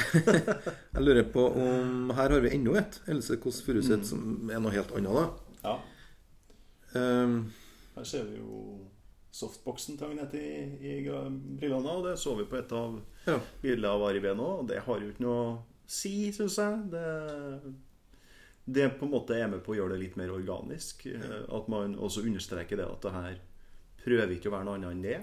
[0.95, 3.01] Jeg lurer på om Her har vi enda et.
[3.11, 5.27] Else Kåss Furuseth som er noe helt annet, da.
[5.65, 5.79] ja.
[6.91, 7.53] Um,
[7.95, 8.81] Her ser vi jo
[9.31, 12.97] softboxen til Agnete i, i brillene, og det så vi på et av
[13.29, 13.37] ja.
[13.63, 15.53] bildene av Ari nå, og det har jo ikke noe å
[15.87, 16.81] si, syns jeg.
[16.91, 17.05] Det,
[18.67, 21.07] det på en måte er med på å gjøre det litt mer organisk.
[21.07, 21.45] Ja.
[21.61, 23.39] At man også understreker det at det her
[24.05, 25.19] prøver ikke å være noe annet enn det.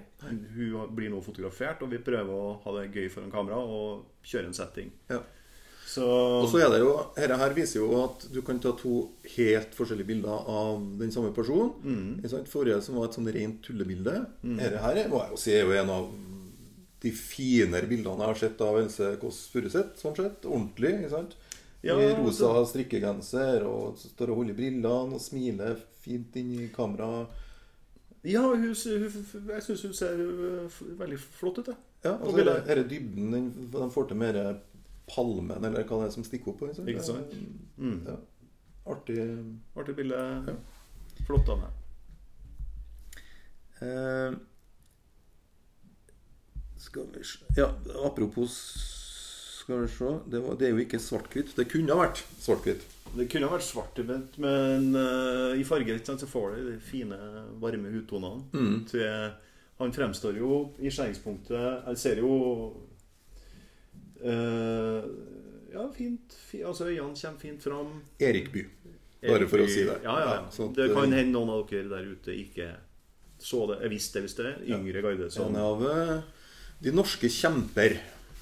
[0.55, 4.45] Hun blir nå fotografert, og vi prøver å ha det gøy foran kamera og kjøre
[4.51, 4.91] en setting.
[5.09, 5.21] ja.
[5.87, 9.13] Så, Og så er det jo Dette her viser jo at du kan ta to
[9.37, 11.69] helt forskjellige bilder av den samme personen.
[11.81, 12.43] Mm.
[12.51, 14.17] Forrige som var et sånn rent tullebilde.
[14.43, 16.09] Dette her er- må jeg jo si er jo en av
[16.99, 19.95] de finere bildene jeg har sett av Else Kåss Furuseth.
[19.95, 20.41] Sånn sett.
[20.43, 20.91] Ordentlig.
[20.99, 21.35] ikke sant?
[21.83, 27.27] Ja, I rosa strikkegenser og står og holder brillene og smiler fint inn i kamera.
[28.27, 31.71] Ja, hun, hun, jeg syns hun ser uh, veldig flott ut.
[31.71, 31.83] jeg.
[32.03, 34.39] Ja, På og så er det dybden den, den får til mer
[35.07, 36.65] palmen, eller hva det er som stikker opp.
[36.75, 36.89] Sant?
[36.91, 37.37] Ikke sant?
[37.77, 38.01] Mm.
[38.07, 38.17] Ja.
[38.91, 39.17] Artig.
[39.77, 40.19] Artig bilde.
[41.27, 41.83] Flott av meg.
[43.81, 44.37] Eh,
[46.81, 47.67] skal vi se Ja,
[48.07, 48.55] apropos
[49.59, 51.53] Skal vi se Det, var, det er jo ikke svart-hvitt.
[51.57, 52.85] Det kunne ha vært svart-hvitt.
[53.15, 53.97] Det kunne vært svart,
[54.37, 57.17] men, eh, i farge så får du de fine,
[57.61, 58.43] varme hudtonene.
[58.53, 59.33] Mm.
[59.77, 62.31] Han fremstår jo i skjæringspunktet Jeg ser jo
[64.25, 65.03] uh,
[65.73, 66.33] Ja, fint.
[66.49, 68.01] fi- altså Øynene kommer fint fram.
[68.19, 68.63] Erik By.
[69.27, 69.99] Bare for å si det.
[70.03, 72.71] Ja, ja, Ja, så at, Det kan eh, hende noen av dere der ute ikke
[73.37, 73.81] så det.
[73.83, 74.53] Jeg visste det, hvis det.
[74.65, 75.83] Yngre garde som En av
[76.81, 77.99] de norske kjemper.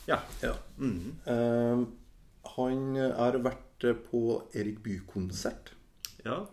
[0.07, 0.21] Ja.
[0.43, 0.53] Ja.
[0.79, 1.15] Mm.
[1.27, 1.85] Uh,
[2.55, 5.73] han har vært eh, på Erik Bye-konsert.
[6.25, 6.45] ja.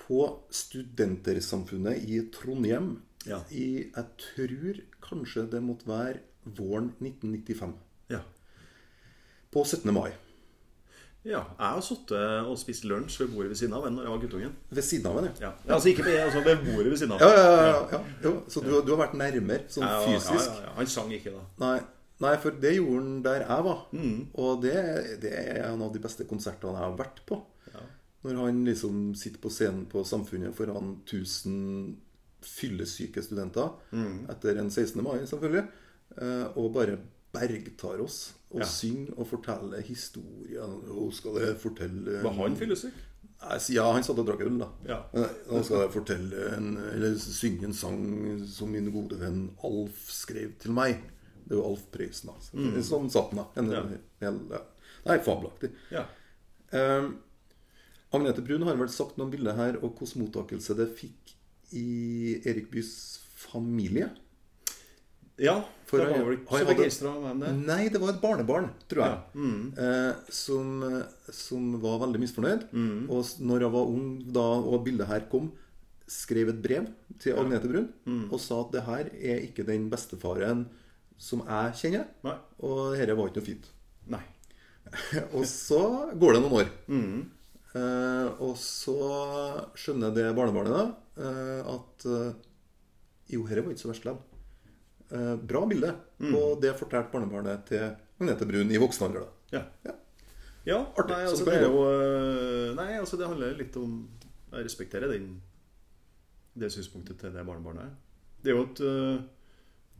[0.00, 3.02] På Studentersamfunnet i Trondheim.
[3.26, 3.42] Ja.
[3.50, 7.74] I, jeg tror kanskje det måtte være våren 1995.
[8.10, 8.20] ja.
[9.52, 9.92] På 17.
[9.94, 10.10] mai.
[11.24, 14.10] Ja, jeg har sittet og spist lunsj ved bordet ved siden av en når jeg
[14.10, 14.52] var guttungen.
[14.70, 15.32] Ved siden av henne.
[15.40, 15.50] Ja.
[15.66, 15.74] ja.
[15.74, 17.20] Altså ikke ved, altså ved bordet ved siden av.
[17.20, 18.00] Ja, ja, ja, ja, ja.
[18.24, 20.46] Jo, så du, du har vært nærmere, sånn fysisk.
[20.48, 20.72] Ja, ja, ja.
[20.78, 21.42] Han sang ikke da.
[21.60, 21.74] Nei,
[22.20, 23.80] nei, for det gjorde han der jeg var.
[23.92, 24.18] Mm.
[24.34, 24.76] Og det,
[25.22, 27.40] det er en av de beste konsertene jeg har vært på.
[27.72, 27.80] Ja.
[28.26, 31.96] Når han liksom sitter på scenen på Samfunnet foran 1000
[32.44, 34.26] fyllesyke studenter Mm.
[34.32, 35.02] etter en 16.
[35.04, 35.66] mai, selvfølgelig,
[36.20, 36.98] eh, og bare
[37.32, 38.66] bergtar oss og Ja.
[38.66, 40.64] synger og forteller historier.
[40.90, 42.92] Og skal jeg fortelle Var han fyllesyk?
[43.70, 44.66] Ja, han satt og drakk øl, da.
[44.86, 44.98] Ja.
[45.14, 50.58] Nå skal jeg fortelle en, eller synge en sang som min gode venn Alf skrev
[50.58, 50.98] til meg.
[51.50, 52.36] Det er jo Alf Prøysen, da.
[52.38, 53.46] Så- Sånn satt den, da.
[53.58, 53.72] En, Mm.
[53.74, 53.98] Ja.
[54.22, 54.60] hel, ja.
[55.06, 55.72] Nei, fabelaktig.
[55.90, 56.04] Ja.
[56.72, 57.16] Um,
[58.14, 61.34] Agnete Brun har vel sagt noen bilder her, og hvilken mottakelse det fikk
[61.74, 64.10] i Erik Bys familie.
[65.40, 68.70] ja For det var vel ikke så begeistra hvem det Nei, det var et barnebarn,
[68.90, 69.14] tror jeg.
[69.16, 69.22] Ja.
[69.34, 69.78] Mm.
[69.78, 72.66] Eh, som, som var veldig misfornøyd.
[72.72, 73.08] Mm.
[73.10, 75.50] Og når jeg var ung da, og bildet her kom,
[76.10, 76.86] skrev et brev
[77.18, 78.32] til Agnete Brun Mm.
[78.32, 80.66] og sa at det her er ikke den bestefaren
[81.20, 82.08] som jeg kjenner.
[82.24, 82.36] Nei.
[82.64, 83.68] Og dette var ikke noe fint.
[84.10, 84.22] Nei.
[85.36, 85.82] Og så
[86.18, 86.72] går det noen år.
[86.90, 87.20] Mm.
[87.70, 88.96] Eh, og så
[89.78, 90.80] skjønner det barnebarnet da
[91.22, 92.32] eh, at eh,
[93.30, 94.24] jo, dette var ikke så verst likevel.
[95.14, 95.92] Eh, bra bilde.
[96.18, 96.32] Mm.
[96.34, 97.84] Og det fortalte barnebarnet til
[98.20, 99.28] Agnete Brun i voksen alder.
[99.28, 99.58] da.
[99.58, 99.62] Ja.
[99.86, 99.96] Ja.
[100.66, 103.94] Ja, Artig, Nei, altså, det jo øh, Nei, altså det handler litt om
[104.52, 105.30] Jeg respekterer den
[106.60, 107.94] det synspunktet til det barnebarnet.
[108.42, 108.80] Det er jo et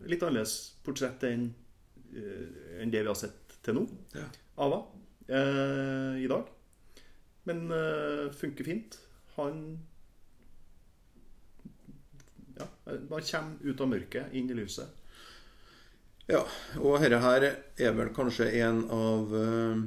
[0.09, 1.51] litt annerledes portrett enn
[2.15, 3.85] øh, enn det vi har sett til nå.
[4.17, 4.27] Ja.
[4.65, 4.81] Ava
[5.29, 6.49] eh, i dag.
[7.49, 8.99] Men øh, funker fint.
[9.37, 9.81] Han
[12.61, 14.97] Ja, han kommer ut av mørket, inn i lyset.
[16.31, 16.43] Ja,
[16.79, 19.81] og dette her er vel kanskje en av eh,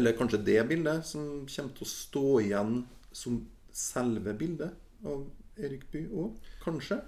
[0.00, 2.72] Eller kanskje det bildet som kommer til å stå igjen
[3.12, 4.72] som selve bildet
[5.04, 5.26] av
[5.60, 6.48] Erik Bye òg.
[6.64, 6.98] Kanskje.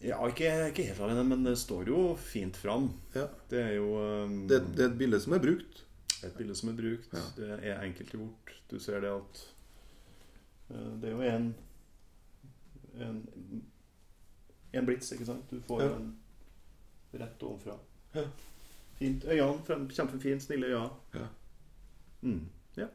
[0.00, 2.86] Ja, ikke, ikke helt alene, men det står jo fint fram.
[3.14, 3.26] Ja.
[3.50, 5.82] Det er jo um, Det, det er et bilde som er brukt.
[6.24, 7.10] Et bilde som er brukt.
[7.12, 7.24] Ja.
[7.36, 8.54] Det er enkelt gjort.
[8.70, 9.42] Du ser det at
[10.70, 11.50] uh, Det er jo en
[13.00, 13.20] En,
[14.72, 15.50] en blits, ikke sant?
[15.50, 15.90] Du får Ja.
[15.96, 16.16] en
[17.20, 17.76] rett ovenfra.
[18.14, 18.24] Ja.
[18.98, 19.24] Fint.
[19.24, 20.42] Øynene frem- kjempefint.
[20.42, 20.90] Snille øyne.
[21.14, 21.26] Ja.
[22.22, 22.42] Mm.
[22.76, 22.86] Ja.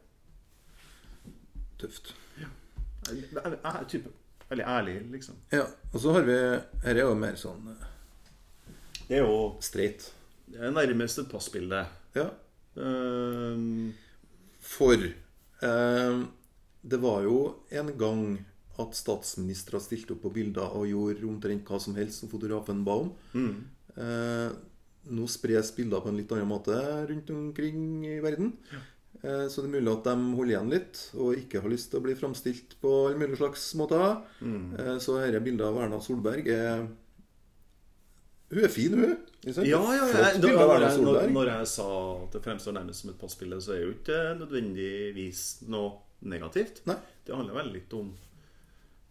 [1.79, 2.15] Tøft.
[2.39, 2.47] Jeg,
[3.31, 4.09] jeg, jeg er type
[4.49, 5.35] veldig ærlig, liksom.
[5.51, 6.35] Ja, Og så har vi
[6.85, 7.85] Her er jo mer sånn eh,
[9.07, 10.11] Det er jo streit.
[10.47, 11.85] det er nærmest et passbilde.
[12.15, 12.29] Ja.
[12.75, 13.93] Um,
[14.59, 14.97] For
[15.61, 16.27] um,
[16.85, 17.39] det var jo
[17.71, 18.21] en gang
[18.81, 22.99] at statsministre stilte opp på bilder og gjorde omtrent hva som helst som fotografen ba
[23.05, 23.13] om.
[23.33, 23.55] mm.
[23.95, 24.51] Uh,
[25.05, 26.73] nå spres bilder på en litt annen måte
[27.05, 28.55] rundt omkring i verden.
[28.73, 28.85] Eh,
[29.23, 32.05] så det er mulig at de holder igjen litt og ikke har lyst til å
[32.05, 34.19] bli framstilt på alle mulige slags måter.
[34.41, 34.75] Mm.
[34.79, 36.85] Eh, så dette bildet av Erna Solberg er
[38.51, 39.15] Hun er fin, hun.
[39.45, 40.27] Ja, ja, ja.
[40.37, 41.87] Da, når, jeg, når, når jeg sa
[42.23, 45.41] at det fremstår nærmest som et passbilde, så er jo ikke nødvendigvis
[45.73, 46.83] noe negativt.
[46.89, 46.97] Nei.
[47.25, 48.13] Det handler vel litt om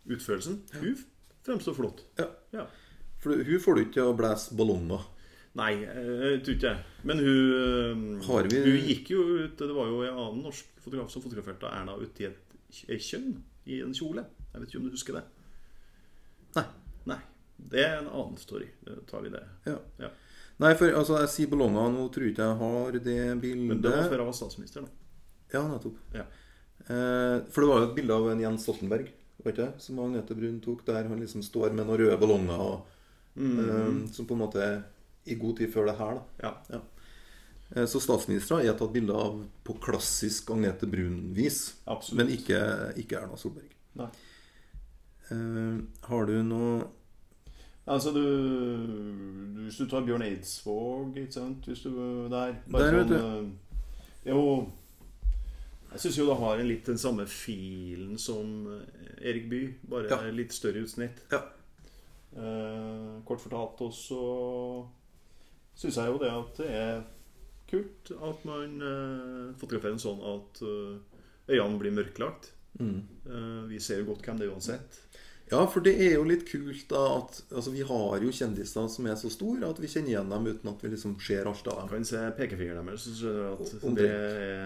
[0.07, 0.61] utførelsen.
[0.79, 1.03] Hun
[1.47, 2.05] fremstår flott.
[2.21, 2.29] Ja.
[2.55, 2.69] Ja.
[3.23, 5.03] For hun får du ikke til å blæse ballonger.
[5.55, 6.79] Nei, jeg tror ikke det.
[7.07, 11.11] Men hun, Har vi- hun gikk jo ut Det var jo en annen norsk fotograf
[11.13, 12.57] som fotograferte Erna uti i et,
[12.89, 13.37] et kjønn
[13.67, 14.25] i en kjole.
[14.53, 15.23] Jeg vet ikke om du husker det?
[16.57, 16.65] Nei.
[17.07, 17.19] Nei.
[17.71, 18.67] Det er en annen story.
[18.85, 19.43] Da tar vi det.
[19.67, 19.79] Ja.
[20.01, 20.09] Ja.
[20.59, 21.91] Nei, for altså, jeg sier ballonger.
[21.95, 23.69] Nå tror ikke jeg har det bildet.
[23.69, 24.81] Men det var før jeg var statsminister.
[24.83, 24.89] da.
[25.55, 25.97] Ja, nettopp.
[26.15, 26.25] Ja.
[26.85, 29.09] Eh, for det var jo et bilde av en Jens Stoltenberg
[29.45, 29.83] var ikke det?
[29.83, 32.59] som Agnete Brun tok, der han liksom står med noen røde ballonger.
[32.59, 32.87] Og,
[33.39, 34.85] eh, som på en måte
[35.27, 36.15] i god tid før det her.
[36.15, 36.55] da Ja.
[36.79, 36.81] Ja.
[37.87, 41.75] Så statsministre er tatt bilde av på klassisk Agnete Brun-vis.
[42.15, 42.59] Men ikke,
[43.01, 43.73] ikke Erna Solberg.
[43.99, 44.07] Nei.
[45.33, 46.85] Uh, har du noe
[47.87, 48.21] Altså, du,
[49.57, 51.91] du Hvis du tar Bjørn Eidsvåg, ikke sant Hvis du
[52.33, 52.55] Der.
[52.73, 53.15] Der, vet du.
[53.17, 54.43] eh, Jo
[55.95, 60.09] Jeg syns jo det har en litt den samme filen som eh, Erik Bye, bare
[60.13, 60.21] Ja.
[60.31, 61.21] litt større utsnitt.
[61.33, 61.41] Ja.
[62.37, 64.21] Eh, kort fortalt også
[65.77, 67.03] syns jeg jo det at det er
[67.71, 72.53] kult at man eh, fotograferer en sånn at eh, øynene blir mørklagt.
[72.79, 73.01] mm.
[73.25, 75.01] Eh, vi ser jo godt hvem det er uansett.
[75.51, 79.07] Ja, for det er jo litt kult da at altså, vi har jo kjendiser som
[79.07, 81.83] er så store at vi kjenner igjen dem uten at vi liksom ser alt av
[81.83, 81.89] dem.
[81.93, 84.15] kan se pekefingeren deres, så ser du at Om det det-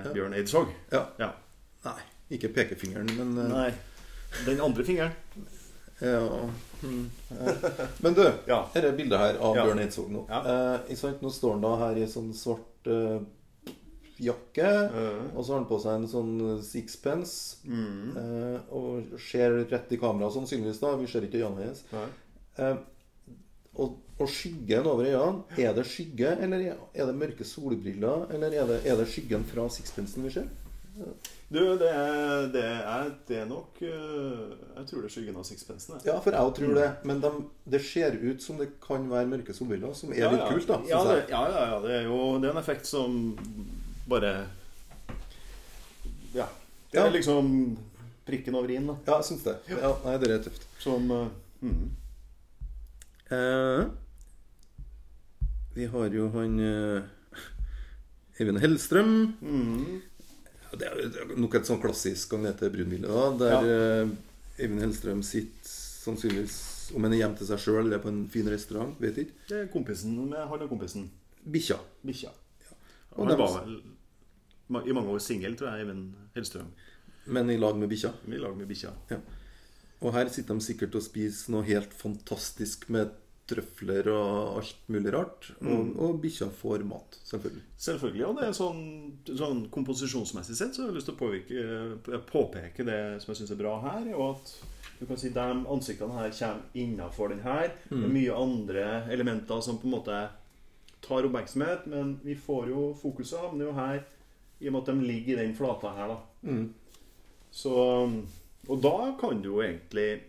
[0.06, 0.70] er Bjørn Eidsvåg.
[0.92, 1.02] Ja.
[1.18, 1.32] Ja.
[1.84, 3.70] Nei, ikke pekefingeren, men eh, Nei.
[4.46, 5.12] Den andre fingeren.
[6.00, 6.50] Ja.
[6.82, 7.10] Mm.
[8.00, 8.60] Men du, Ja.
[8.74, 9.64] er bildet her av Ja.
[9.66, 10.26] Bjørn Eidsvåg nå.
[10.30, 10.42] Ja.
[10.86, 11.16] Eh.
[11.22, 13.18] Nå står han da her i sånn svart eh,
[14.22, 14.70] jakke.
[15.34, 17.58] Og så har han på seg en sånn sixpence.
[17.66, 18.16] Mm.
[18.18, 20.80] eh, og ser rett i kamera, sannsynligvis.
[20.82, 21.84] da Vi ser ikke øynene hans.
[22.58, 22.76] Eh,
[23.78, 28.26] og, og skyggen over øynene, er det skygge, eller er er det mørke solbriller?
[28.34, 30.48] Eller er det, er det skyggen fra sixpencen vi ser?
[31.48, 35.44] Du, det er, det er, det er nok øh, Jeg tror det er skyggen av
[35.48, 35.96] sixpensen.
[36.04, 36.88] Ja, for jeg tror det.
[37.08, 37.30] Men de,
[37.72, 40.48] det ser ut som det kan være mørke solbriller, som er Ja, litt ja.
[40.52, 40.78] kult, da.
[40.90, 41.78] Ja, det, ja, ja, ja.
[41.86, 43.38] Det er jo det er en effekt som
[44.08, 44.32] bare
[46.34, 46.48] Ja.
[46.92, 47.14] Det er Ja.
[47.16, 47.78] liksom
[48.28, 48.98] prikken over i-en, da.
[49.06, 49.56] Ja, jeg syns det.
[49.72, 50.68] Ja, nei, det er tøft.
[50.84, 51.28] Som uh,
[51.64, 51.88] mm.
[53.32, 53.88] uh,
[55.78, 57.08] vi har jo han uh,
[58.38, 59.14] Eivind Hellstrøm.
[59.40, 60.02] Mm.
[60.80, 64.08] Ja, Det er nok et sånn klassisk Agnete Brun-bilde, da, der ja.
[64.58, 66.58] Eivind Hellstrøm sitter sannsynligvis
[66.96, 68.94] om han er hjemme til seg sjøl eller på en fin restaurant.
[69.02, 69.34] Vet ikke.
[69.50, 71.08] Det er kompisen med han og kompisen.
[71.44, 71.78] Bikkja.
[72.06, 72.32] Bikkja.
[73.18, 73.78] Og Han var vel
[74.88, 76.70] i mange år singel, tror jeg, Eivind Hellstrøm.
[77.28, 78.12] Men i lag med bikkja.
[78.28, 78.92] I lag med bikkja.
[80.00, 83.10] Og her sitter de sikkert og spiser noe helt fantastisk med
[83.48, 85.50] trøfler og alt mulig rart.
[85.60, 85.92] Og, Mm.
[85.98, 87.62] og bikkja får mat, selvfølgelig.
[87.78, 88.24] Selvfølgelig.
[88.26, 88.82] Og det er sånn,
[89.24, 93.50] sånn komposisjonsmessig sett så har jeg lyst til å påvirke, påpeke det som jeg syns
[93.56, 94.10] er bra her.
[94.14, 94.52] Og at
[95.00, 97.72] du kan si de ansiktene her kommer innafor den her.
[97.88, 100.28] Det er mye andre elementer som på en måte
[101.00, 104.04] tar oppmerksomhet, men vi får jo fokuset havner jo her
[104.60, 106.18] I og med at de ligger i den flata her, da.
[106.42, 106.72] Mm.
[107.52, 107.70] Så
[108.68, 110.20] Og da kan du jo egentlig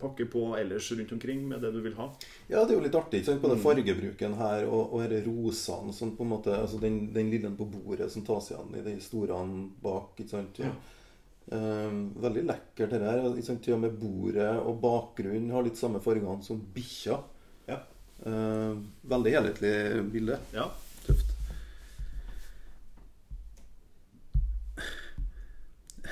[0.00, 2.08] pakke på ellers rundt omkring med det du vil ha.
[2.48, 3.22] Ja, det er jo litt artig.
[3.22, 3.42] Ikke sant?
[3.44, 7.32] på den fargebruken her og, og disse rosene sånn på en måte, altså den, den
[7.32, 9.38] lille på bordet som tas igjen i de store
[9.82, 10.14] bak.
[10.18, 10.62] ikke sant?
[10.62, 10.74] Ja.
[11.46, 12.98] Um, veldig lekkert det
[13.46, 13.62] sant?
[13.62, 17.20] Til og med bordet og bakgrunnen har litt samme fargene som bikkja.
[17.70, 17.82] Ja.
[18.24, 20.38] Eh, veldig helhetlig bilde.
[20.56, 20.70] ja.
[21.06, 21.32] Tøft.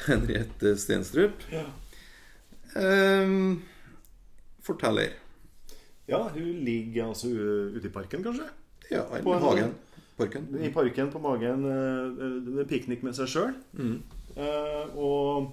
[0.06, 1.46] Henriette Stenstrup.
[1.50, 1.64] Ja.
[2.74, 3.28] Eh,
[4.64, 5.16] forteller.
[6.08, 7.30] Ja, hun ligger altså
[7.74, 8.48] ute i parken, kanskje?
[8.90, 9.74] Ja, i hagen.
[10.18, 10.48] Parken.
[10.60, 11.64] I parken på magen.
[11.64, 13.54] eh, eh, Piknik med seg sjøl.
[13.72, 14.02] Mm.
[14.98, 15.52] og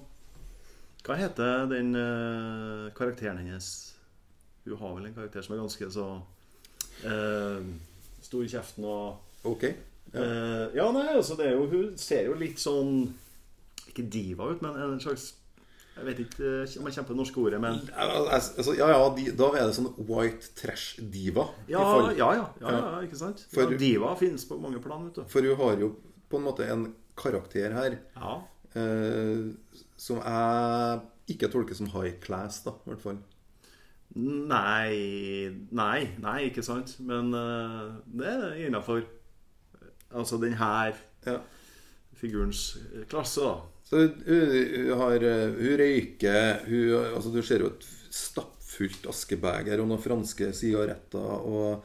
[1.02, 3.94] hva heter den uh, karakteren hennes?
[4.64, 6.06] Hun har vel en karakter som er ganske så
[7.02, 7.70] uh,
[8.22, 9.64] stor i kjeften og Ok.
[10.12, 10.22] Ja.
[10.22, 13.08] Eh, ja, nei, altså det er jo Hun ser jo litt sånn
[13.88, 15.32] Ikke diva ut, men en slags
[15.96, 19.02] Jeg vet ikke eh, om jeg kommer på det norske ordet, men Altså, ja, ja,
[19.16, 21.44] de, da er det sånn white trash diva.
[21.68, 21.82] Ja,
[22.16, 23.44] ja, ja, ja, ikke sant?
[23.52, 25.24] For- diva finnes på mange plan, vet du.
[25.28, 25.90] For hun har jo
[26.32, 28.38] på en måte en karakter her Ja.
[28.74, 29.52] eh,
[30.00, 31.02] som jeg
[31.36, 33.18] ikke tolker som high class, da, i hvert fall.
[34.16, 36.96] Nei Nei, nei, ikke sant?
[37.00, 39.04] Men uh, det er innafor
[40.12, 40.92] altså den her
[41.26, 41.38] Ja.
[42.16, 42.76] figurens
[43.08, 43.54] klasse, da.
[43.92, 49.90] Så hun, har, eh, hun røyker hun, altså Du ser jo et stappfullt askebeger og
[49.90, 51.44] noen franske sigaretter.
[51.44, 51.84] Og,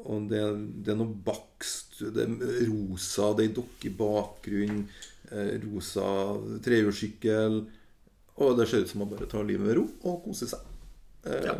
[0.00, 0.40] og det,
[0.86, 1.98] det er noe bakst.
[2.00, 4.86] Det er rosa, det er ei dokke i bakgrunnen.
[5.28, 6.06] Eh, rosa
[6.64, 7.60] trehjulssykkel.
[8.42, 10.64] Og det ser ut som man bare tar livet med ro og koser seg.
[11.28, 11.58] Eh, Ja.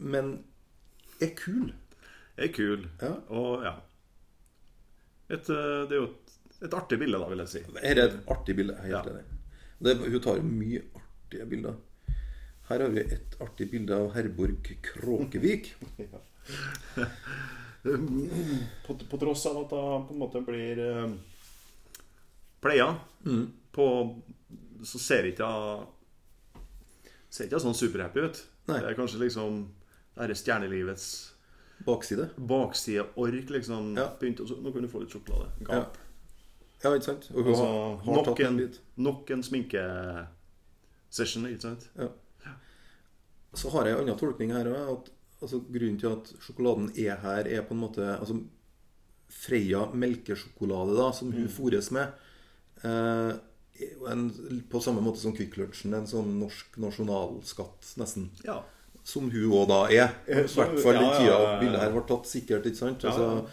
[0.00, 0.38] Men
[1.22, 1.70] er kul.
[2.40, 2.88] Er kul.
[3.02, 3.14] Ja.
[3.30, 3.76] Og ja.
[5.30, 6.29] Et, det er jo et,
[6.62, 7.62] et artig bilde, da, vil jeg si.
[7.80, 8.74] Her er et artig bilde.
[8.76, 9.12] Jeg er helt Ja.
[9.12, 9.24] enig.
[9.80, 11.74] Det, hun tar jo mye artige bilder.
[12.68, 15.72] Her har vi et artig bilde av Herborg Kråkevik.
[18.86, 21.12] På, på tross av at hun på en måte blir uh,
[22.60, 22.90] pleia,
[23.72, 23.86] på,
[24.84, 25.86] så ser ikke hun
[27.30, 28.38] Ser ikke sånn superhappy ut.
[28.66, 28.80] Nei.
[28.82, 29.60] Det er kanskje liksom
[30.18, 31.04] dette stjernelivets
[31.86, 32.24] Bakside.
[32.36, 33.92] bakside ork, liksom.
[33.94, 34.08] Ja.
[34.18, 35.52] Begynte, så, nå kan du få litt sjokolade.
[35.68, 35.94] Gap.
[35.94, 36.09] Ja,
[36.88, 37.30] ikke sant?
[37.34, 38.80] Og hun Altså, har, har nok, tatt en en, bit.
[38.96, 41.88] nok en sminkesession, ikke sant?
[41.98, 42.08] Ja.
[43.54, 45.08] Så har jeg en annen tolkning her òg.
[45.42, 48.34] Altså, grunnen til at sjokoladen er her, er på en måte altså,
[49.30, 51.36] Freia melkesjokolade, da, som Mm.
[51.36, 52.06] hun fôres med,
[52.82, 53.32] eh,
[54.10, 54.24] en,
[54.68, 58.28] på samme måte som Kvikk Lunsjen, en sånn norsk nasjonalskatt, nesten.
[58.44, 58.62] Ja.
[59.04, 60.08] Som hun òg da er.
[60.26, 61.58] I Eh, hvert fall ja, ja, tida ja, ja.
[61.60, 62.66] bildet her ble tatt, sikkert.
[62.66, 63.02] ikke sant?
[63.02, 63.14] Ja, ja.
[63.14, 63.46] Altså,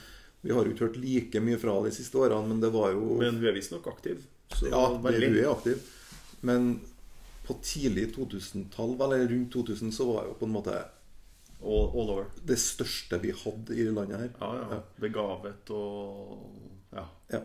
[0.47, 3.17] vi har jo ikke hørt like mye fra de siste årene, men det var jo
[3.19, 4.21] Men hun er visstnok aktiv.
[4.55, 5.27] Så Ja, veldig.
[5.33, 5.81] hun er aktiv.
[6.47, 6.69] Men
[7.47, 10.77] på tidlig 2000-tall, eller rundt 2000, så var jo på en måte
[11.57, 12.25] All, all over.
[12.45, 14.29] det største vi hadde i landet her.
[14.39, 14.65] Ja, ja.
[14.75, 14.81] Ja.
[15.01, 16.43] Begavet og
[16.93, 17.05] Ja.
[17.33, 17.39] Ja.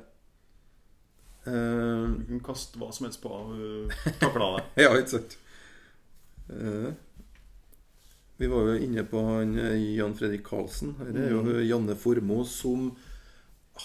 [1.47, 3.57] Uh, Du kan kaste hva som helst på henne.
[3.57, 4.65] Hun takla det.
[4.85, 5.38] ja, ikke sant.
[6.53, 6.91] Eh,
[8.42, 10.96] vi var jo inne på han eh, Jan Fredrik Karlsen.
[10.98, 12.88] Her er jo Janne Formoe som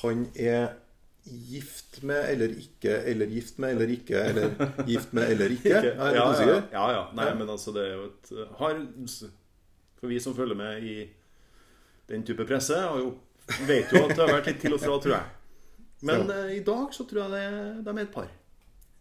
[0.02, 0.72] han er
[1.28, 4.56] gift med eller ikke, eller gift med eller ikke, eller
[4.89, 5.76] gift med eller ikke.
[5.76, 6.63] Er det ja, ja, usikker.
[6.74, 7.06] ja, ja.
[7.20, 8.82] Nei, men altså, det er jo et har,
[10.00, 10.98] For vi som følger med i
[12.10, 13.13] den type presse, jo,
[13.67, 15.34] vet jo at det har vært litt til og fra, tror jeg.
[16.08, 18.34] Men eh, i dag så tror jeg det, de er et par.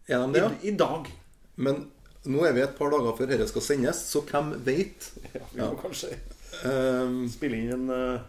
[0.07, 0.53] Er de det, ja?
[0.69, 1.09] I dag.
[1.55, 1.87] Men
[2.27, 5.11] nå er vi et par dager før dette skal sendes, så hvem veit?
[5.33, 6.17] Ja, vi må kanskje
[6.65, 8.21] Um, spille inn en uh,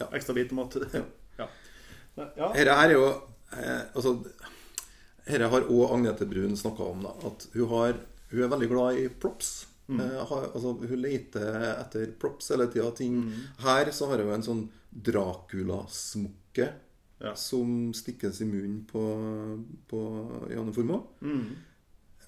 [0.00, 0.06] Ja.
[0.16, 1.02] ekstra bit om at Ja.
[1.38, 1.46] Ja.
[2.16, 2.48] ja.
[2.56, 3.02] Dette her er jo
[3.52, 4.14] eh, Altså
[5.28, 7.04] Dette har òg Agnete Brun snakka om.
[7.04, 8.00] da At hun, har,
[8.32, 9.52] hun er veldig glad i props.
[9.86, 10.00] Mm.
[10.02, 12.90] Eh, har, altså, hun leter etter props hele tida.
[13.12, 13.30] Mm.
[13.62, 16.70] Her så har hun en sånn Dracula-smokke
[17.20, 17.34] Ja.
[17.36, 19.00] som stikkes i munnen på,
[19.90, 19.98] på
[20.50, 21.02] Janne Formoe.
[21.20, 21.50] Mm.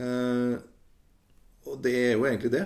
[0.02, 0.54] Eh,
[1.70, 2.64] og det er jo egentlig det.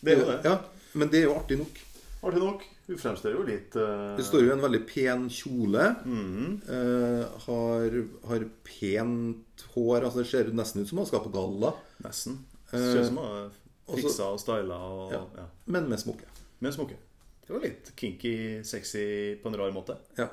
[0.00, 0.36] Det er jo det.
[0.46, 0.56] Ja,
[1.00, 1.80] men det er jo artig nok.
[2.28, 2.66] Artig nok.
[2.90, 4.16] Hun fremstår jo litt uh...
[4.18, 5.84] Det står jo i en veldig pen kjole.
[6.04, 6.46] mhm.
[6.76, 7.98] Eh, har,
[8.30, 10.06] har pent hår.
[10.08, 12.40] Altså Det ser nesten ut som hun skal på galla, Nesten.
[12.72, 13.50] Eh, Ser ut som hun har
[13.90, 15.22] fiksa og styla og Ja.
[15.42, 15.46] ja.
[15.66, 16.26] men med smokke.
[16.62, 16.98] Med smokke.
[17.46, 18.34] Det var litt kinky,
[18.66, 19.04] sexy
[19.42, 19.96] på en rar måte.
[20.18, 20.28] Ja.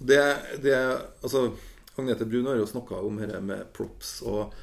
[0.00, 0.20] Det,
[0.64, 0.76] det
[1.22, 1.50] Altså,
[1.96, 4.54] Agnete Brun har jo snakka om dette med props, og,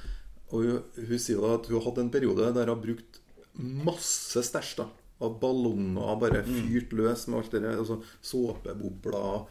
[0.52, 3.20] og hun, hun sier da at hun har hatt en periode der hun har brukt
[3.58, 4.76] masse stæsj.
[4.82, 4.88] da
[5.22, 7.78] Av ballonger bare fyrt løs med alt det der.
[7.78, 9.46] Altså såpebobler.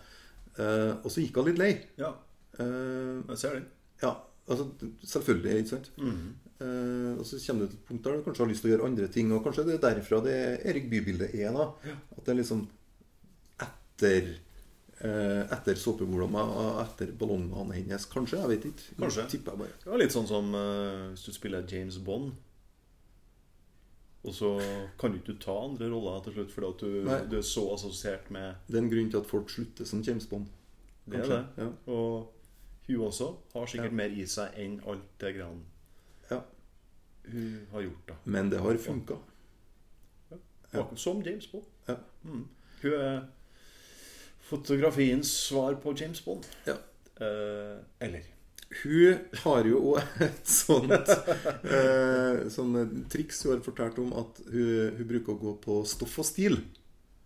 [0.58, 1.72] Eh, og så gikk hun litt lei.
[2.00, 2.14] Ja,
[2.60, 3.66] Eh, jeg ser den.
[4.02, 4.10] ja,
[4.50, 4.66] altså
[5.06, 5.86] selvfølgelig, ikke sant?
[6.60, 8.72] Eh, og så kommer du til et punkt der du kanskje har lyst til å
[8.74, 9.30] gjøre andre ting.
[9.32, 10.34] Og kanskje det er derfra det
[10.68, 11.54] Erik Bye-bildet er.
[11.54, 11.68] da
[12.18, 12.66] At det er liksom
[13.64, 14.28] etter
[15.00, 18.04] Etter såpeblomma og etter ballongene hennes.
[18.12, 18.36] Kanskje.
[18.42, 18.96] Jeg vet ikke.
[19.00, 19.24] Kanskje.
[19.32, 19.76] Tipper jeg bare.
[19.84, 22.32] Det var litt sånn som eh, hvis du spiller James Bond.
[24.28, 24.50] Og så
[25.00, 28.26] kan du ikke ta andre roller til slutt fordi at du, du er så assosiert
[28.30, 30.50] med Det er en grunn til at folk slutter som James Bond.
[31.06, 31.14] det.
[31.14, 31.64] er Kanskje, det.
[31.64, 31.70] ja.
[31.94, 32.34] Og
[32.90, 33.96] hun også har sikkert Ja.
[34.02, 35.64] mer i seg enn alt det greiene
[36.30, 36.42] Ja.
[37.32, 38.06] hun har gjort.
[38.08, 39.16] da Men det har funka.
[40.96, 41.64] Som James Bond.
[41.88, 41.96] Ja.
[42.24, 42.44] Mm.
[42.82, 43.22] Hun er
[44.50, 46.46] fotografiens svar på James Bond.
[46.66, 46.76] Ja.
[47.20, 48.28] Eh, eller
[48.82, 54.92] Hun har jo òg et sånt eh, sånn triks hun har fortalt om, at hun,
[54.98, 56.60] hun bruker å gå på stoff og stil.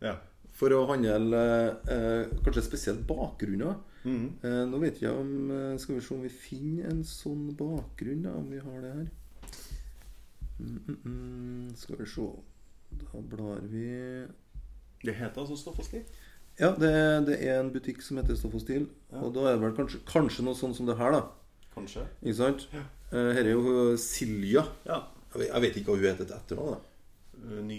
[0.05, 0.17] Ja.
[0.55, 1.43] For å handle
[1.91, 3.77] eh, kanskje spesielt bakgrunner.
[4.05, 4.25] Mm.
[4.45, 8.27] Eh, nå vet jeg om eh, Skal vi se om vi finner en sånn bakgrunn,
[8.27, 9.07] da, om vi har det her.
[10.59, 11.71] Mm, mm, mm.
[11.81, 12.27] Skal vi se
[13.01, 13.89] Da blar vi
[15.03, 16.05] Det heter altså Stoff og stil?
[16.61, 16.91] Ja, det,
[17.27, 18.85] det er en butikk som heter Stoff og Stil.
[19.11, 19.21] Ja.
[19.27, 21.23] Og da er det vel kanskje, kanskje noe sånn som det her, da.
[21.75, 22.05] Kanskje.
[22.23, 22.69] Ikke sant?
[22.73, 22.85] Ja.
[23.11, 24.63] her er jo Silja.
[24.87, 25.01] Ja.
[25.35, 26.77] Jeg vet, jeg vet ikke hva hun heter etter etternavn.
[26.77, 26.91] da.
[27.45, 27.79] Eh, Ny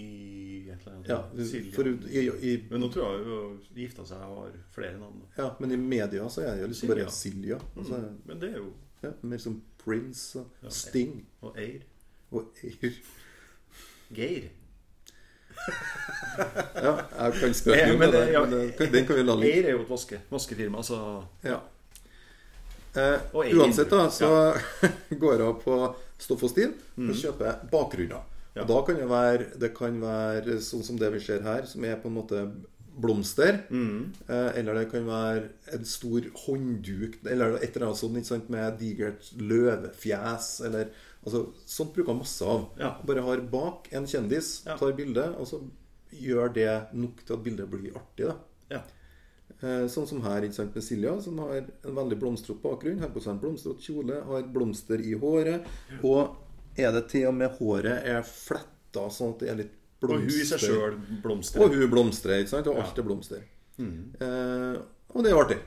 [0.68, 1.08] et eller annet.
[1.08, 1.72] Ja, Silja.
[1.72, 5.22] for i, i, Men nå tror jeg hun gifta seg og har flere navn.
[5.24, 5.42] da.
[5.42, 7.58] ja, men i media så er det jo liksom bare Silja.
[7.76, 8.20] Altså, Mm.
[8.28, 8.68] Men det er jo
[9.02, 10.52] ja, mer som Prince og.
[10.72, 11.80] Sting Og Eir.
[12.30, 12.92] og Eir.
[14.14, 14.50] Geir.
[16.86, 19.54] Ja, jeg kan spørre Ja, men det, ja, men det, den kan vi la ligge.
[19.56, 20.98] Eir er jo et vaske, vaskefirma, så
[21.46, 21.60] Ja.
[22.96, 24.28] Eh, uansett, da, så
[25.22, 25.78] går jeg på
[26.18, 27.10] Stoff og Stil Mm.
[27.12, 28.22] og kjøper bakgrunner.
[28.56, 28.62] Ja.
[28.62, 31.84] Og da kan det være Det kan være sånn som det vi ser her, som
[31.84, 32.38] er på en måte
[32.96, 33.58] blomster.
[33.68, 34.14] Mm.
[34.24, 35.42] Eh, eller det kan være
[35.76, 40.48] en stor håndduk, eller et eller annet sånt med digert løvefjes.
[40.64, 40.88] Eller,
[41.26, 42.68] altså, sånt bruker han masse av.
[42.80, 42.94] Ja.
[43.06, 45.60] Bare har bak en kjendis, tar bilde, og så
[46.16, 48.30] gjør det nok til at bildet blir artig.
[48.30, 48.36] da
[48.78, 48.82] Ja.
[49.60, 53.00] Eh, Sånn som her ikke sant, med Silja, som har en veldig blomstrete bakgrunn.
[53.00, 55.66] Har på seg en blomstrete kjole, har blomster i håret.
[56.02, 56.36] Og
[56.76, 60.16] er det til og med håret er fletta sånn at det er litt blomster.
[60.16, 61.62] Og hun i seg sjøl blomstrer.
[61.64, 62.66] Og hun blomstrer, ikke sant?
[62.68, 63.42] Og alt er blomster.
[63.78, 63.96] Mm.
[64.20, 64.76] Eh,
[65.14, 65.58] og det er artig.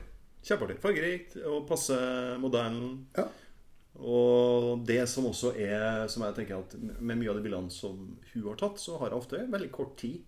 [0.46, 0.78] Kjempeartig.
[0.80, 1.96] Fargerikt og passe
[2.40, 3.06] modellen.
[3.18, 3.26] Ja.
[4.00, 7.98] Og det som også er Som jeg tenker at Med mye av de bildene som
[8.32, 10.22] hun har tatt, så har hun ofte veldig kort tid.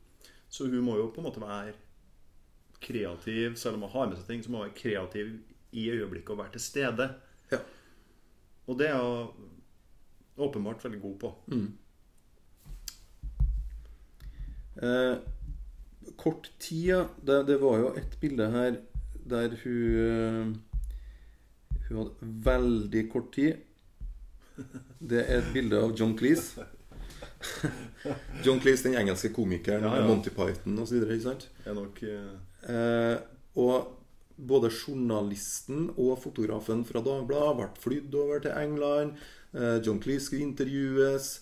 [0.52, 1.72] Så hun må jo på en måte være
[2.82, 3.56] kreativ.
[3.56, 5.30] Selv om hun har med seg ting, så må hun være kreativ
[5.72, 7.06] i øyeblikket og være til stede.
[7.52, 7.62] Ja.
[8.68, 9.48] Og det er hun
[10.36, 11.30] åpenbart veldig god på.
[14.82, 15.16] Eh,
[16.16, 17.04] kort tid, ja.
[17.26, 18.76] Det, det var jo et bilde her
[19.30, 20.71] der hun eh,
[21.92, 23.60] Hun hadde veldig kort tid.
[25.00, 26.64] Det er et bilde av John Cleese.
[28.44, 30.06] John Cleese, den engelske komikeren, Ja, ja.
[30.06, 31.00] Monty Python osv.
[31.04, 31.48] Ikke sant?
[31.66, 32.32] Er nok eh,
[32.62, 33.16] Eh,
[33.58, 33.88] og
[34.38, 39.16] både journalisten og fotografen fra Dagbladet ble flydd over til England.
[39.50, 41.32] Eh, John Cleese skulle intervjues.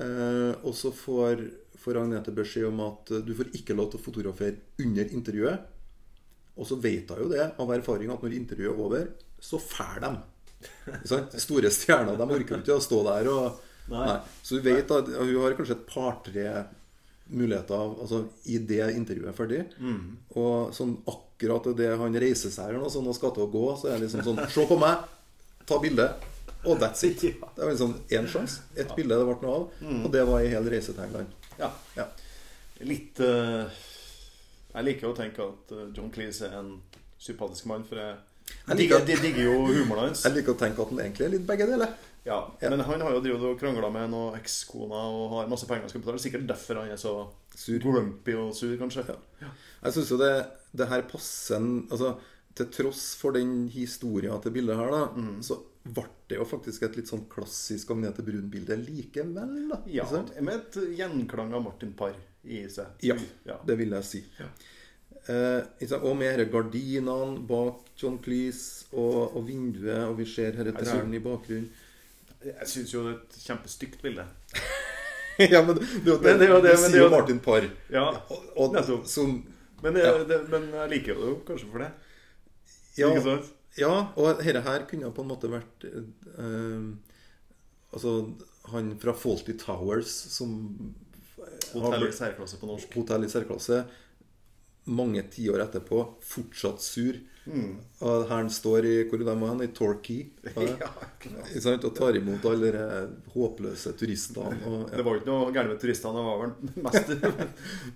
[0.00, 1.44] Eh, og så får,
[1.84, 5.68] får Agnete beskjed om at eh, du får ikke lov til å fotografere under intervjuet.
[6.56, 9.06] Og så vet hun jo det av erfaring at når intervjuet er over,
[9.44, 10.14] så fær de.
[11.40, 14.06] Store stjerner de orker ikke å stå der og Nei.
[14.08, 14.16] Nei.
[14.40, 16.44] Så du vet at hun har kanskje et par-tre
[17.34, 18.22] muligheter altså,
[18.52, 19.58] i det intervjuet er ferdig.
[20.40, 23.64] Og sånn akkurat det han reiser seg her nå, sånn og skal til å gå,
[23.80, 25.04] så er det liksom sånn Se på meg!
[25.68, 26.08] Ta bilde!
[26.64, 27.20] Og that's it.
[27.56, 28.62] Det var liksom én sjanse.
[28.76, 29.64] Ett bilde det ble noe av.
[30.00, 31.32] Og det var i hel reise til England.
[31.58, 31.68] Ja.
[31.96, 32.06] Ja.
[32.88, 33.68] Litt uh,
[34.72, 36.72] Jeg liker å tenke at eh, John Cleese er en
[37.22, 38.16] sympatisk mann, for jeg,
[38.66, 40.22] Liker- digger, jeg digger jo humoren hans.
[40.24, 41.94] Jeg liker å tenke at han egentlig er litt begge deler.
[42.24, 42.70] Ja, Ja.
[42.70, 45.88] Men han har jo drivet og krangla med noen ekskoner og har masse penger han
[45.90, 46.18] skal betale.
[46.18, 47.78] Sikkert derfor han er så Sur.
[47.78, 49.04] grumpy og sur, kanskje.
[49.84, 52.16] Jeg syns jo det, det her passer Altså,
[52.54, 55.42] til tross for den historia til bildet her, da, Mm.
[55.42, 59.80] så ble det jo faktisk et litt sånn klassisk Agnete Brun-bilde likevel, da.
[59.86, 60.04] Ja,
[60.40, 62.14] Med et gjenklang av Martin Parr
[62.46, 62.86] i seg.
[63.02, 63.58] Ja, Ja.
[63.66, 64.24] det vil jeg si.
[65.28, 70.74] Eh, og med disse gardinene bak John Cleese og, og vinduet, og vi ser disse
[70.84, 71.70] trærne i bakgrunnen.
[72.44, 74.26] Jeg syns jo det er et kjempestygt bilde.
[75.54, 77.70] ja, men det, det, det det- men det sier er jo Martin Parr.
[77.90, 79.06] Ja, Og, og, nettopp.
[79.08, 79.38] som,
[79.82, 80.12] Men, Ja.
[80.52, 81.90] men jeg liker det jo kanskje for det.
[82.98, 83.48] ja, Ikke sant?
[83.80, 86.86] ja, og dette her kunne på en måte vært eh,
[87.94, 88.12] Altså
[88.72, 90.54] han fra Faulty Towers som
[91.74, 92.92] Hotell i særklasse på norsk.
[92.96, 93.84] Hotell i særklasse.
[94.86, 97.16] Mange tiår etterpå fortsatt sur.
[97.44, 97.74] Mm.
[98.00, 100.22] Og her han står i hvor de var hen, i Torquay.
[100.80, 100.88] ja?
[101.74, 102.84] Og tar imot alle de
[103.34, 104.56] håpløse turistene.
[104.64, 106.16] Og, Det var jo ikke noe gærent med turistene.
[106.16, 106.52] Det var vel
[106.86, 107.08] mest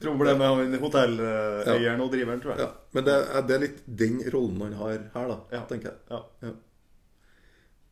[0.05, 2.67] problemet med han hotelleieren og driveren, tror jeg.
[2.67, 2.71] ja.
[2.97, 5.63] Men det, er- det er litt den rollen han har her, da, Ja.
[5.73, 5.99] tenker jeg.
[6.13, 6.53] Ja.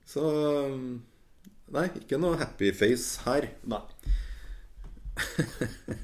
[0.07, 0.22] Så
[1.72, 3.49] Nei, ikke noe happy face her.
[3.66, 3.80] Nei.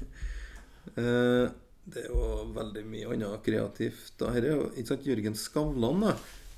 [0.99, 1.47] Eh,
[1.85, 4.13] det er jo veldig mye annet kreativt.
[4.19, 4.31] Da.
[4.31, 6.13] Her er jo ikke sant, Jørgen Skavlan, da.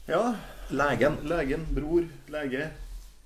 [0.10, 0.24] Ja.
[0.70, 1.18] Legen.
[1.30, 1.66] Legen.
[1.74, 2.06] Bror.
[2.34, 2.68] Lege.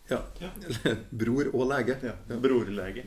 [0.09, 0.21] Ja.
[1.21, 1.97] Bror og lege.
[2.01, 2.15] Ja.
[2.41, 3.03] Brorlege.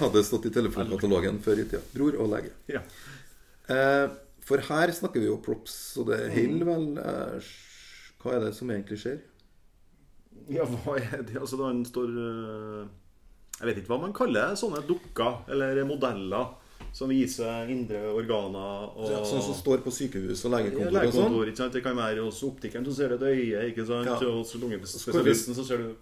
[0.00, 1.82] Hadde stått i telefonkatalogen før i tida.
[1.94, 2.52] Bror og lege.
[2.72, 2.82] Ja.
[3.72, 4.08] Eh,
[4.46, 7.48] for her snakker vi jo props, og det holder vel eh,
[8.22, 9.24] Hva er det som egentlig skjer?
[10.52, 11.34] ja, hva er det?
[11.40, 12.84] Altså, han står øh,
[13.58, 14.54] Jeg vet ikke hva man kaller.
[14.58, 16.52] Sånne dukker eller modeller
[16.92, 20.92] som viser indre organer og Ja, sånn som står på sykehus og Ja, legekontor og
[20.92, 21.12] sånn?
[21.12, 21.72] legekontor, ikke sant?
[21.72, 23.68] Det kan være hos optikeren, så ser du et øye.
[23.70, 24.06] ikke sant?
[24.06, 24.16] Ja.
[24.28, 25.94] Og hos lungespesialisten så ser du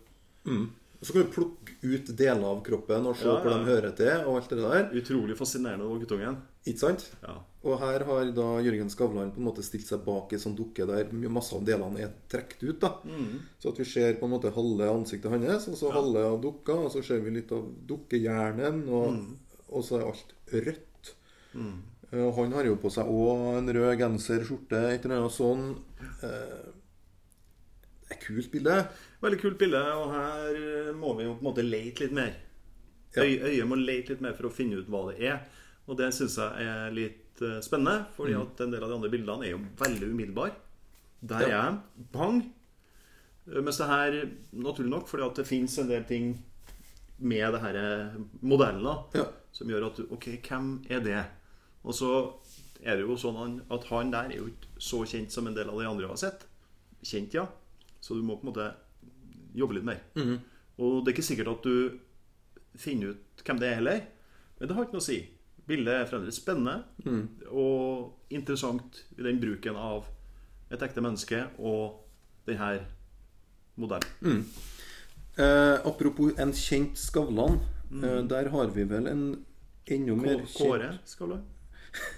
[0.44, 0.68] Mm.
[1.02, 4.24] Så kan du plukke ut deler av kroppen og se Ja, hvor de hører til,
[4.26, 4.90] og alt det der.
[5.00, 6.36] Utrolig fascinerende over guttungen.
[6.66, 7.10] Ikke sant?
[7.22, 7.34] Ja.
[7.64, 10.86] Og her har da Jørgen Skavlan på en måte stilt seg bak ei sånn dukke
[10.86, 12.80] der masse av delene er trukket ut.
[12.80, 12.92] da
[13.58, 16.72] Så at vi ser på en måte halve ansiktet hans, og så halve av dukka,
[16.86, 19.36] og så ser vi litt av dukkehjernen, og,
[19.70, 21.14] og så er alt rødt.
[21.54, 21.82] Mm.
[22.14, 25.64] Han har jo på seg òg en rød genser, skjorte, et eller annet sånn.
[26.22, 26.72] Eh,
[28.04, 28.74] Det er kult bilde.
[29.24, 32.34] Veldig kult bilde, og her eh, må vi jo på en måte lete litt mer.
[33.16, 33.22] Ja.
[33.24, 35.40] Øy, øyet må lete litt mer for å finne ut hva det er.
[35.88, 39.10] Og det syns jeg er litt eh, spennende, fordi at en del av de andre
[39.12, 40.54] bildene er jo veldig umiddelbare.
[41.24, 41.78] Der er jeg.
[42.12, 42.42] Bang!
[43.48, 44.18] Eh, Mens det her,
[44.52, 46.34] naturlig nok, fordi at det fins en del ting
[47.18, 48.28] med det her modellene.
[48.42, 49.24] modellen da, Ja.
[49.52, 51.24] som gjør at OK, hvem er det?
[51.84, 52.10] Og så
[52.82, 55.68] er det jo sånn at han der er jo ikke så kjent som en del
[55.70, 56.46] av de andre har sett.
[57.02, 57.46] Kjent, ja.
[58.00, 58.74] Så du må på en måte
[59.54, 60.00] jobbe litt mer.
[60.78, 61.98] Og det er ikke sikkert at du
[62.76, 64.02] finner ut hvem det er heller.
[64.58, 65.20] Men det har ikke noe å si.
[65.66, 66.84] Bildet er fremdeles spennende
[67.50, 70.04] og interessant i den bruken av
[70.70, 72.00] et ekte menneske og
[72.46, 72.84] denne
[73.76, 74.44] modellen.
[75.36, 77.58] Eh, apropos en kjent Skavlan.
[77.92, 79.24] Eh, der har vi vel en
[79.86, 81.42] enda mer kjent Kåre Skavlan.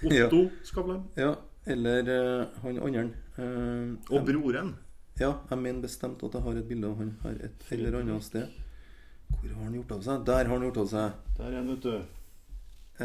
[0.01, 0.25] Ja.
[0.25, 1.03] Otto Skavlan.
[1.15, 3.09] Ja, eller eh, han andre.
[3.37, 4.75] Eh, Og broren.
[5.19, 8.23] Ja, jeg mener bestemt at jeg har et bilde av han her et eller annet
[8.25, 8.47] sted.
[9.27, 10.25] Hvor har han gjort av seg?
[10.29, 11.15] Der har han gjort av seg.
[11.37, 11.95] Der er han, vet du.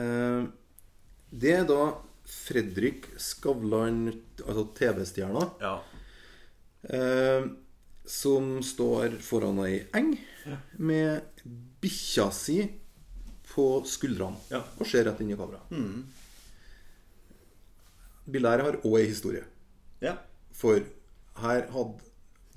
[0.00, 0.42] Eh,
[1.32, 1.80] det er da
[2.28, 4.04] Fredrik Skavlan,
[4.46, 5.74] altså TV-stjerna, Ja.
[8.06, 10.16] Som står foran ei eng
[10.78, 11.22] med
[11.82, 12.58] bikkja si
[13.52, 14.62] på skuldrene Ja.
[14.80, 15.60] og ser rett inn i kamera.
[18.30, 19.44] Bildet her har òg ei historie.
[20.00, 20.16] ja.
[20.52, 20.80] For
[21.42, 22.00] her hadde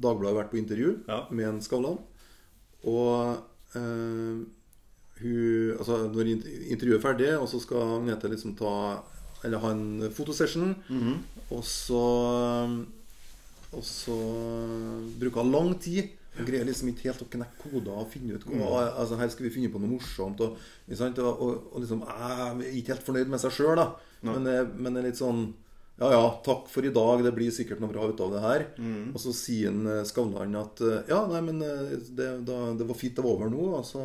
[0.01, 1.25] Dagbladet vært på intervju Ja.
[1.31, 1.99] med en Skavlan.
[2.83, 3.37] Og
[3.75, 4.43] eh,
[5.21, 6.27] hun Altså, når
[6.69, 9.03] intervjuet er ferdig, og så skal Agnete liksom ta
[9.43, 10.75] Eller ha en fotosession,
[11.51, 12.85] og så
[13.75, 14.15] Og så
[15.19, 16.13] bruker hun lang tid.
[16.35, 19.45] Og greier liksom ikke helt å knekke koder og finne ut hva Altså, her skal
[19.47, 20.41] vi finne på noe morsomt.
[20.43, 23.93] Og, og, og, og liksom Jeg er ikke helt fornøyd med seg sjøl, da.
[24.25, 25.45] Men, men det er litt sånn
[25.95, 27.23] ja, ja, takk for i dag.
[27.23, 28.65] Det blir sikkert noe bra ut av det her.
[29.15, 32.87] Og så sier han, eh, Skavlan at eh, ja, nei, men eh, det, da, det
[32.89, 33.69] var fint det var over nå.
[33.79, 34.03] Og så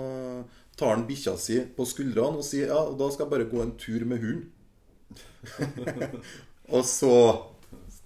[0.78, 3.74] tar han bikkja si på skuldrene og sier ja, da skal jeg bare gå en
[3.80, 4.46] tur med hunden.
[6.76, 7.14] og så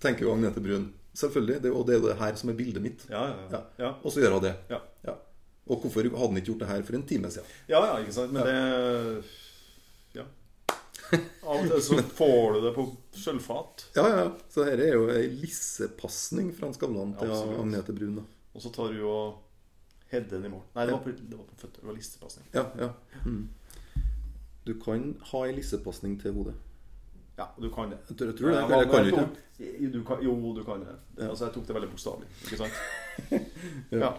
[0.00, 3.04] tenker jo Agnete Brun selvfølgelig, det, og det er det her som er bildet mitt.
[3.10, 3.92] Ja, ja, ja.
[4.02, 4.54] Og så gjør hun det.
[4.70, 4.80] Ja.
[5.06, 5.14] Ja.
[5.66, 7.46] Og hvorfor hadde han ikke gjort det her for en time siden?
[7.70, 8.32] Ja, ja, ikke sant.
[8.32, 9.24] Men det
[10.18, 10.24] Ja.
[11.44, 12.84] Av og til så får du det på
[13.20, 14.28] sølvfat, Ja, ja.
[14.50, 17.30] Så dette er jo ei lissepasning fra Skavlan til.
[17.30, 18.22] Agnete Brun.
[18.54, 19.16] og så tar du jo
[20.10, 20.62] Hedden den i mål.
[20.76, 21.80] Nei, det var på, det var på føtter.
[21.80, 22.46] Det var lissepasning.
[22.54, 22.90] Ja, ja.
[23.24, 23.48] Mm.
[24.66, 26.54] Du kan ha ei lissepasning til hodet.
[27.38, 27.98] Ja, du kan det.
[28.08, 28.62] Jeg tror, det.
[28.62, 29.90] Eller kan du ikke?
[29.92, 30.94] Du kan, jo, du kan det.
[31.28, 32.28] Altså, jeg tok det veldig bokstavelig.
[32.46, 32.72] Ikke sant?
[33.94, 34.12] Ja.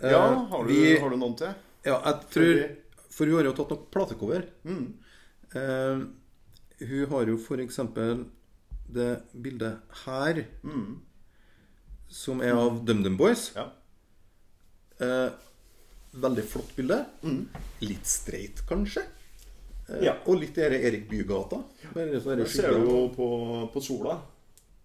[0.00, 0.20] Eh, ja
[0.50, 1.54] har, du, vi- har du noen til?
[1.86, 2.58] Ja, jeg tror
[3.16, 4.44] For hun har jo tatt noen platecover.
[4.68, 4.86] Mm.
[5.56, 6.04] Eh,
[6.90, 8.26] hun har jo for eksempel
[8.92, 11.00] det bildet her, Mm.
[12.08, 13.48] som er av DumDum Boys.
[13.56, 13.70] Ja.
[15.00, 15.30] Eh,
[16.16, 17.00] veldig flott bilde.
[17.82, 19.02] Litt streit, kanskje.
[19.88, 20.16] Eh, Ja.
[20.26, 21.62] Og litt der Erik Bygata.
[21.94, 23.28] Der ser du jo på,
[23.72, 24.20] på sola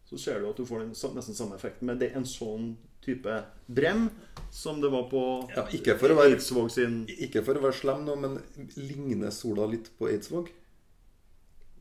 [0.06, 1.86] Så ser du at du får den, nesten samme effekten.
[1.88, 4.10] Men det er en sånn type brem
[4.52, 5.22] som det var på
[5.56, 8.40] Ja, ikke for å være- Eidsvåg sin Ikke for å være slem nå, men
[8.78, 10.50] ligner sola litt på Eidsvåg?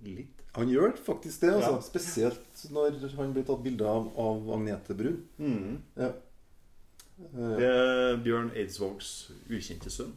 [0.04, 0.36] Litt.
[0.54, 1.74] Han gjør faktisk det, altså.
[1.76, 1.80] Ja.
[1.80, 5.20] Spesielt når han blir tatt bilde av av Agnete Brun.
[5.38, 5.76] Mm.
[5.96, 6.12] Ja.
[7.58, 9.10] Det er Bjørn Eidsvågs
[9.50, 10.14] ukjente sønn.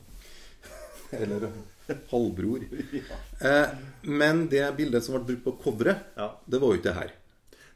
[1.12, 1.49] Eller
[2.11, 2.65] halvbror.
[2.93, 3.17] Ja.
[3.49, 3.73] Eh,
[4.03, 6.29] men det bildet som ble brukt på coveret, ja.
[6.45, 7.13] det var jo ikke det her.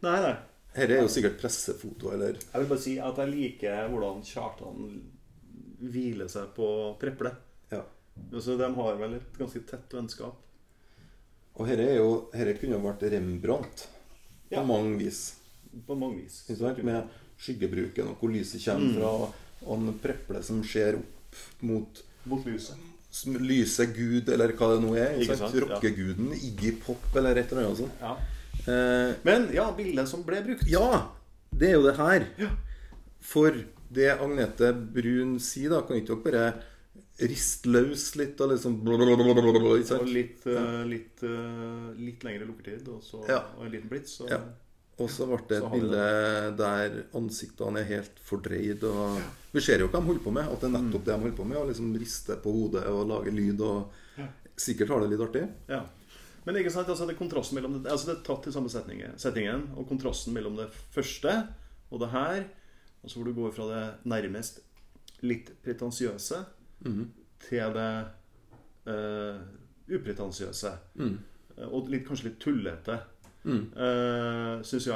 [0.05, 0.35] Nei, nei.
[0.77, 4.91] Dette er jo sikkert pressefoto, eller Jeg vil bare si at jeg liker hvordan Kjartan
[5.81, 6.67] hviler seg på
[7.01, 7.31] Preple.
[7.73, 7.81] Ja.
[8.31, 10.37] Altså, de har vel et ganske tett vennskap.
[11.57, 13.87] Og dette er jo Dette kunne jo vært Rembrandt
[14.53, 15.23] på mange vis.
[15.87, 16.43] På mange vis.
[16.85, 17.09] Med
[17.41, 18.95] skyggebruken og hvor lyset kommer Mm.
[18.97, 19.31] fra,
[19.65, 22.75] og en preple som ser opp mot Mot lyset.
[23.25, 25.17] Lyse gud, eller hva det nå er.
[25.21, 25.55] Ikke sant?
[25.55, 25.71] sant?
[25.71, 26.39] Ja.
[26.49, 28.01] Iggy Pop eller et eller annet sånt.
[28.01, 28.15] Ja.
[28.67, 30.67] Eh, Men ja, bildet som ble brukt.
[30.69, 31.07] ja!
[31.57, 32.25] Det er jo det her.
[32.37, 32.49] Ja.
[33.23, 33.55] For
[33.89, 38.75] det Agnete Brun sier, da, kan ikke dere bare riste løs litt og liksom?
[38.85, 43.23] Og litt, eh, litt, eh, litt lengre lukkertid og, så,
[43.57, 44.19] og en liten blits.
[44.21, 44.41] Og, Ja.
[44.97, 46.05] Og så ble det et bilde
[46.57, 48.81] der ansiktene er helt fordreid.
[48.87, 49.19] Og
[49.53, 50.49] vi ser jo hva de holder på med.
[50.49, 51.59] At det er nettopp det de holder på med.
[51.59, 53.61] Å liksom riste på hodet og lage lyd.
[53.61, 54.27] Og Ja.
[54.57, 55.45] sikkert har det litt artig.
[55.69, 55.83] Ja.
[56.47, 58.69] Men ikke sant, altså det er kontrasten mellom det, altså det er tatt i samme
[58.71, 61.33] settingen, og kontrasten mellom det første
[61.91, 62.45] og det her,
[63.03, 64.61] og så hvor du går fra det nærmest
[65.27, 66.39] litt pretensiøse
[66.85, 67.03] mm.
[67.49, 67.91] til det
[68.87, 69.43] uh,
[69.91, 70.71] upretensiøse.
[70.95, 71.17] Mm.
[71.57, 72.97] Eh, Og litt, kanskje litt tullete.
[73.47, 73.61] Mm.
[73.71, 74.95] Uh, Syns jeg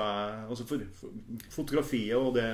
[0.51, 1.13] altså for, for,
[1.53, 2.49] Fotografiet og det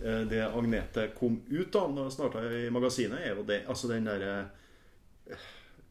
[0.00, 3.92] uh, det Agnete kom ut av når hun starta i magasinet, er jo det Altså
[3.92, 4.48] den derre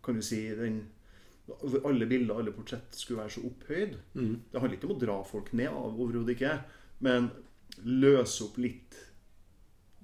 [0.04, 0.82] Kan du si den
[1.86, 3.96] Alle bilder, alle portrett skulle være så opphøyd.
[4.16, 4.36] Mm.
[4.52, 6.54] Det handler ikke om å dra folk ned, overhodet ikke.
[7.04, 7.28] Men
[7.84, 8.96] løse opp litt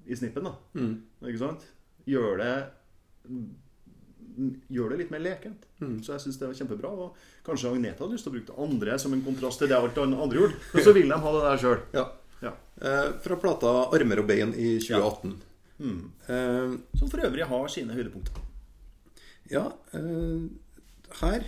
[0.03, 0.51] i snippen, da.
[0.75, 0.97] Mm.
[1.23, 1.63] Ikke sant?
[2.09, 2.55] Gjør det
[4.71, 5.65] Gjør det litt mer lekent.
[5.81, 5.97] Mm.
[6.05, 6.89] Så jeg syns det var kjempebra.
[6.89, 7.15] Og
[7.45, 9.97] kanskje Agnete hadde lyst til å bruke det andre som en kontrast til det alt
[9.97, 10.55] andre gjorde.
[10.73, 11.79] Men så vil de ha det der sjøl.
[11.93, 12.05] Ja.
[12.41, 12.53] Ja.
[12.81, 15.35] Eh, fra plata 'Armer og bein' i 2018.
[15.79, 16.11] Mm.
[16.27, 18.33] Eh, Som for øvrig har sine høydepunkter.
[19.51, 20.47] ja, eh,
[21.21, 21.43] her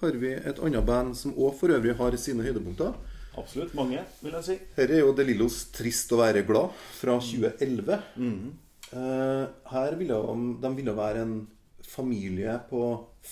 [0.00, 2.94] har vi et annet band som òg for øvrig har sine høydepunkter.
[3.36, 3.74] Absolutt.
[3.74, 4.58] Mange, vil jeg si.
[4.76, 6.70] Her er jo De Lillos 'Trist å være glad'
[7.00, 8.02] fra 2011.
[8.16, 8.52] Mm.
[8.92, 11.48] Eh, her ville de, de ville være en
[11.88, 12.82] familie på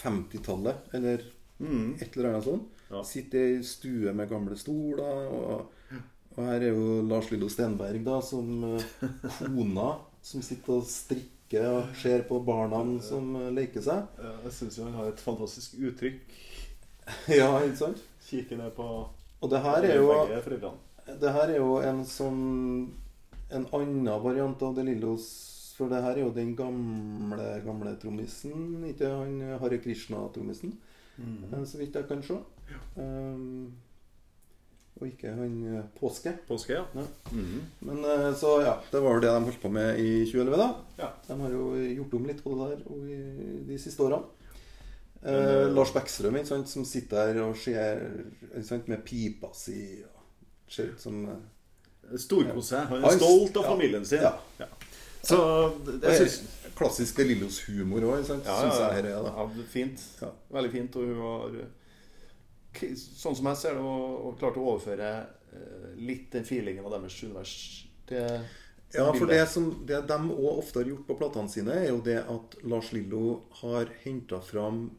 [0.02, 1.94] 50-tallet, eller Mm.
[2.00, 2.66] et eller annet sånt.
[2.90, 3.00] Ja.
[3.04, 5.30] Sitte i stue med gamle stoler.
[5.32, 5.70] Og,
[6.36, 8.84] og her er jo Lars Lillo Stenberg, da, som eh,
[9.38, 9.86] kona
[10.26, 14.20] som sitter og strikker og ser på barna som eh, leker seg.
[14.44, 16.20] Jeg syns han har et fantastisk uttrykk.
[17.40, 18.00] Ja, ikke sant?
[18.26, 18.84] Kikker ned på
[19.40, 20.06] Og det her er jo.
[21.06, 22.40] Det her er jo en sånn
[23.54, 25.28] En annen variant av De Lillos
[25.76, 30.76] For det her er jo den gamle gamle trommisen, ikke han Hare Krishna-trommisen,
[31.16, 31.44] Mm.
[31.52, 32.34] eh, så vidt jeg kan se.
[32.96, 33.72] Um,
[35.00, 36.32] og ikke han eh, Påske.
[36.48, 36.84] Påske, ja.
[36.94, 37.04] Ja.
[37.32, 37.62] Mm.
[37.80, 40.68] Men eh, så ja, det var jo det de holdt på med i 2011, da.
[40.98, 41.10] Ja.
[41.28, 41.66] De har jo
[41.98, 43.18] gjort om litt på det der og i
[43.68, 44.22] de siste årene.
[45.22, 51.00] Eh, eh, Lars Bekkstrøm, som sitter her og ser med pipa si og ser ut
[51.00, 51.20] som
[52.16, 52.80] Storkose.
[52.88, 53.70] Han er stolt av ja.
[53.72, 54.22] familien sin.
[54.22, 54.68] Ja.
[55.22, 55.38] Så
[56.02, 56.36] jeg synes,
[56.76, 59.30] klassisk Lillos humor òg, syns ja, jeg her er.
[59.30, 60.02] ja, fint.
[60.20, 60.30] Ja.
[60.52, 60.96] Veldig fint.
[60.96, 61.58] Og hun har
[62.76, 65.10] Sånn som jeg ser det, og, klart å overføre
[65.56, 67.54] eh, litt den feelingen av deres univers
[68.06, 68.42] til
[68.92, 72.02] Ja, for det som det de òg ofte har gjort på platene sine, er jo
[72.04, 74.90] det at Lars Lillo har henta fram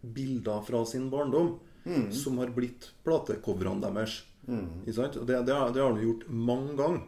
[0.00, 2.10] bilder fra sin barndom Mm.
[2.12, 4.18] som har blitt platecoverne deres.
[4.46, 4.82] Mm.
[4.84, 4.92] Det,
[5.26, 7.06] det, har, det har han gjort mange ganger.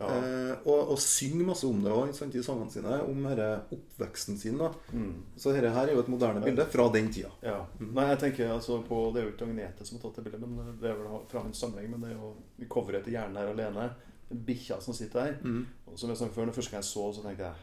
[0.00, 0.08] Ja.
[0.16, 2.98] Eh, og, og synger masse om det òg i sangene sine.
[3.04, 3.42] Om her,
[3.76, 4.58] oppveksten sin.
[4.58, 5.22] da Mm.
[5.36, 7.30] Så dette her er jo et moderne bilde fra den tida.
[7.44, 7.58] Ja.
[7.78, 10.48] Nei, jeg tenker altså på Det er jo ikke Agnete som har tatt det bildet,
[10.48, 11.90] men det er vel fra hans sammenheng.
[11.92, 13.90] Men det er jo coveret til 'Hjernen her alene'.
[14.30, 15.36] Bikkja som sitter der.
[15.42, 15.66] Mm.
[15.86, 17.54] Og som jeg sa før, når første gang jeg så, så tenkte jeg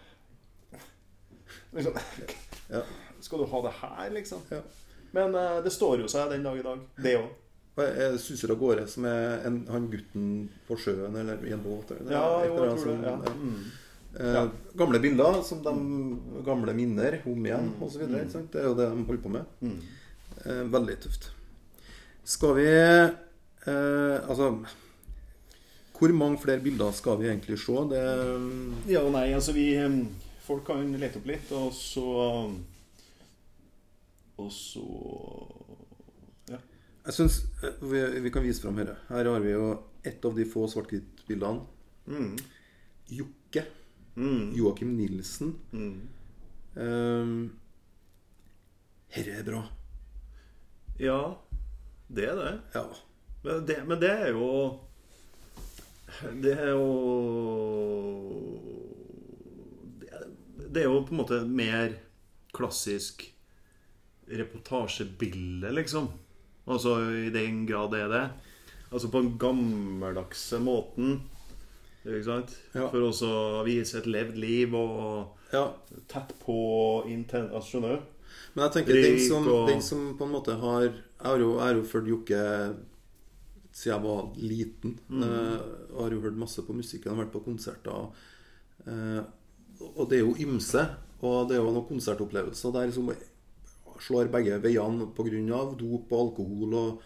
[1.74, 1.94] liksom,
[2.70, 2.82] Ja.
[3.20, 4.42] Skal du ha det her, liksom?
[4.52, 4.62] Ja.
[5.12, 7.30] Men eh, det står jo seg den dag i dag, det òg.
[7.78, 11.92] Og jeg suser av gårde, som en, han gutten på sjøen eller i en båt.
[11.94, 12.80] Eller, Ja, jo, jeg tror det.
[12.82, 13.18] som- Ja.
[13.18, 13.64] Mm.
[14.20, 14.50] Eh, Ja.
[14.76, 15.74] Gamle bilder som de
[16.44, 17.90] Gamle minner om igjen Mm.
[17.92, 18.26] så videre.
[18.52, 19.46] Det er jo det de holder på med.
[19.62, 19.80] Mm.
[20.46, 21.30] Eh, veldig tøft.
[22.26, 23.10] Skal vi eh,
[24.28, 24.66] Altså
[26.00, 27.74] Hvor mange flere bilder skal vi egentlig se?
[27.90, 30.06] Det Ja og nei, altså vi eh,
[30.42, 32.52] Folk kan lete opp litt, og så
[34.38, 35.87] Og så.
[37.08, 37.38] Jeg syns
[37.88, 38.98] vi, vi kan vise fram dette.
[39.08, 39.68] Her har vi jo
[40.04, 41.64] et av de få svart-hvitt-bildene.
[42.12, 42.34] Mm.
[43.16, 43.64] Jokke.
[44.18, 44.52] Mm.
[44.58, 45.54] Joakim Nilsen.
[45.72, 46.02] Mm.
[46.76, 47.38] Um,
[49.16, 49.64] Herre er bra.
[51.00, 51.22] Ja.
[52.12, 52.54] Det er det.
[52.76, 52.86] Ja.
[53.46, 54.52] Men det, men det er jo
[56.44, 56.86] Det er jo
[60.02, 60.30] det er,
[60.60, 62.00] det er jo på en måte mer
[62.56, 63.30] klassisk
[64.28, 66.10] reportasjebilde, liksom.
[66.68, 66.98] Altså
[67.28, 68.26] i den grad det er det.
[68.92, 71.22] Altså på den gammeldagse måten.
[72.08, 72.54] Ikke sant?
[72.76, 72.88] Ja.
[72.88, 75.66] For også å vise et levd liv og ja.
[76.12, 76.60] tett på
[77.12, 77.50] inten...
[77.52, 78.14] Altså, skjønner du?
[78.54, 81.42] Men jeg tenker den Rik som, og- den som på en måte har Jeg har
[81.42, 82.44] jo, jeg har jo fulgt Jokke
[83.78, 84.94] siden jeg var liten.
[85.10, 85.24] Mm.
[85.24, 85.60] Uh,
[85.94, 88.08] og har jo hørt masse på musikken har vært på konserter.
[88.88, 89.22] Uh,
[89.94, 90.82] og det er jo ymse.
[91.22, 93.12] Og det er jo noen konsertopplevelser der som
[94.04, 95.62] slår begge veiene pga.
[95.80, 96.74] dop og alkohol.
[96.74, 97.06] Og,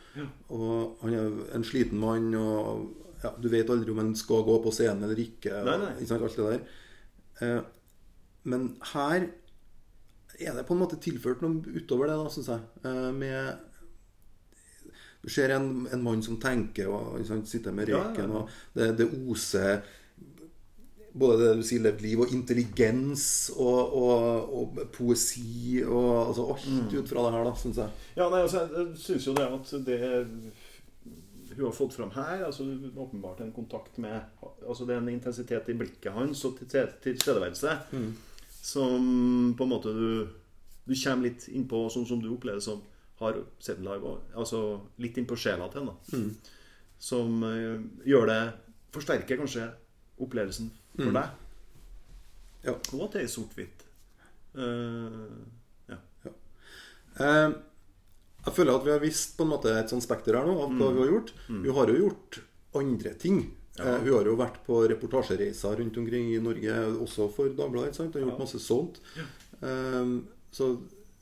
[0.50, 2.34] og han er en sliten mann.
[2.36, 2.88] Og
[3.24, 5.62] ja, du vet aldri om han skal gå på scenen eller ikke.
[5.68, 5.92] Nei, nei.
[6.00, 6.64] Ikke sant, alt det der.
[7.42, 7.62] Eh,
[8.52, 9.28] men her
[10.42, 12.72] er det på en måte tilført noe utover det, da, syns jeg.
[12.86, 13.68] Eh, med
[15.22, 18.40] Du ser en, en mann som tenker og sant, sitter med Ja, ja, røyken, ja.
[18.40, 19.84] og det, det oser
[21.14, 26.68] både det du sier levd liv, og intelligens og, og, og poesi og altså alt
[26.72, 26.88] Mm.
[27.02, 27.90] ut fra det her, da, syns jeg.
[28.16, 30.00] Ja, nei, altså, jeg syns jo det at det
[31.52, 32.64] hun har fått fram her altså
[32.96, 34.22] Åpenbart en kontakt med
[34.68, 36.88] Altså det er en intensitet i blikket hans og til-
[37.92, 38.14] mm.
[38.62, 40.28] som på en måte du
[40.88, 42.82] Du kommer litt innpå sånn som du opplever som
[43.20, 44.18] har sett den live.
[44.36, 45.94] Altså litt innpå sjela til henne.
[46.14, 46.36] Mm.
[47.00, 48.54] Som eh, gjør det
[48.92, 49.68] Forsterker kanskje
[50.20, 51.38] opplevelsen for deg.
[52.66, 52.76] Ja.
[52.94, 53.86] Og at det er sort-hvitt.
[54.52, 55.42] Uh,
[55.90, 55.98] ja.
[57.22, 57.54] Eh,
[58.42, 60.74] jeg føler at vi har visst på en måte et sånt spekter her nå av
[60.76, 61.34] hva vi har gjort.
[61.50, 62.40] Vi har jo gjort
[62.82, 63.44] andre ting.
[63.80, 68.02] Eh, vi har jo vært på reportasjereiser rundt omkring i Norge, også for Dagbladet.
[68.04, 69.02] Og gjort masse sånt.
[69.62, 70.16] Eh,
[70.52, 70.72] så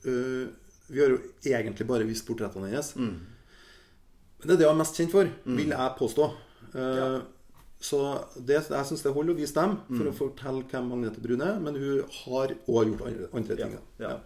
[0.01, 2.95] vi har jo egentlig bare vist portrettene hennes.
[4.39, 5.27] Men det er det hun er mest kjent for,
[5.59, 6.29] vil jeg påstå.
[6.79, 7.19] Eh,
[7.79, 7.99] Så
[8.35, 11.59] det, jeg syns det holder å vise dem for å fortelle hvem Agnete Brun er.
[11.63, 13.77] Men hun har òg gjort andre, andre ting.
[13.99, 14.19] Ja, Ja.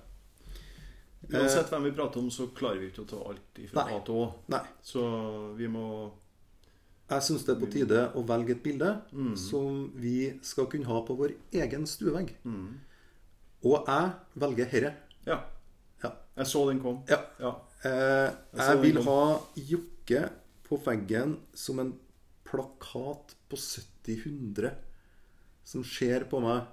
[1.39, 3.86] Uansett hvem vi prater om, så klarer vi ikke å ta alt fra.
[3.95, 4.60] A til Å.
[4.84, 5.04] Så
[5.56, 6.12] vi må
[7.10, 8.89] Jeg syns det er på tide å velge et bilde
[9.38, 12.34] som vi skal kunne ha på vår egen stuevegg.
[13.64, 14.93] Og jeg velger herre.
[15.28, 15.38] Ja.
[16.04, 16.12] Ja.
[16.38, 17.04] Jeg så den kom.
[17.08, 17.22] Ja.
[17.39, 17.54] Ja.
[17.86, 20.30] Eh, jeg vil den ha Jokke
[20.68, 21.93] på veggen som en
[22.54, 24.72] plakat på 70-100
[25.66, 26.70] som ser på meg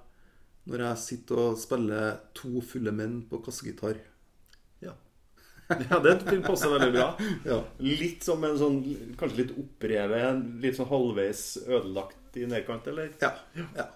[0.69, 3.97] når jeg sitter og spiller to fulle menn på kassegitar.
[4.83, 4.93] Ja.
[5.71, 7.07] ja, det vil passe veldig bra.
[7.49, 7.57] Ja.
[7.81, 8.77] Litt som en sånn
[9.17, 13.09] Kanskje litt opprevet, litt sånn halvveis ødelagt i nedkant, eller?
[13.23, 13.33] Ja.
[13.79, 13.87] ja.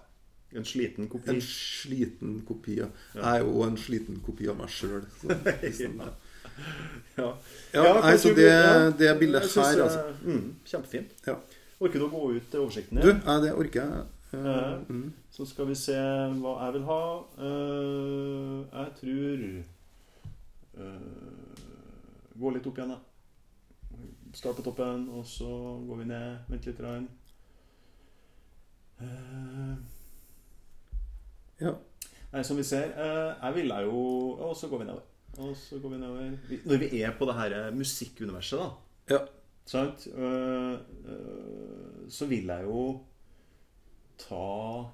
[0.56, 1.30] En sliten kopi.
[1.36, 2.80] En sliten kopi.
[2.80, 2.90] Ja.
[3.14, 5.04] Jeg er jo en sliten kopi av meg sjøl.
[7.16, 7.26] Ja.
[7.74, 8.46] Ja, Ja, nei, så det,
[8.96, 10.04] det bildet her, eh, altså.
[10.24, 11.10] Mm, kjempefint.
[11.26, 11.34] Ja.
[11.76, 13.42] Orker du å gå ut til oversikten Du, igjen?
[13.44, 14.04] det orker jeg.
[14.32, 15.12] Uh, mm.
[15.30, 15.96] Så skal vi se
[16.40, 17.02] hva jeg vil ha.
[17.38, 19.44] Uh, jeg tror
[20.80, 21.60] uh,
[22.36, 22.98] Gå litt opp igjen, da.
[24.36, 25.50] Start på toppen, og så
[25.86, 26.48] går vi ned.
[26.52, 26.80] Vent litt.
[26.84, 27.06] Rann.
[31.60, 31.74] Ja.
[32.32, 33.98] nei, som vi ser Jeg ville jo
[34.40, 35.04] Og så går vi nedover.
[35.36, 36.30] Og så går vi nedover.
[36.64, 38.70] Når vi er på det her musikkuniverset, da
[39.16, 39.20] ja.
[39.66, 40.06] Sant?
[40.14, 42.82] Øh, øh, så vil jeg jo
[44.18, 44.86] ta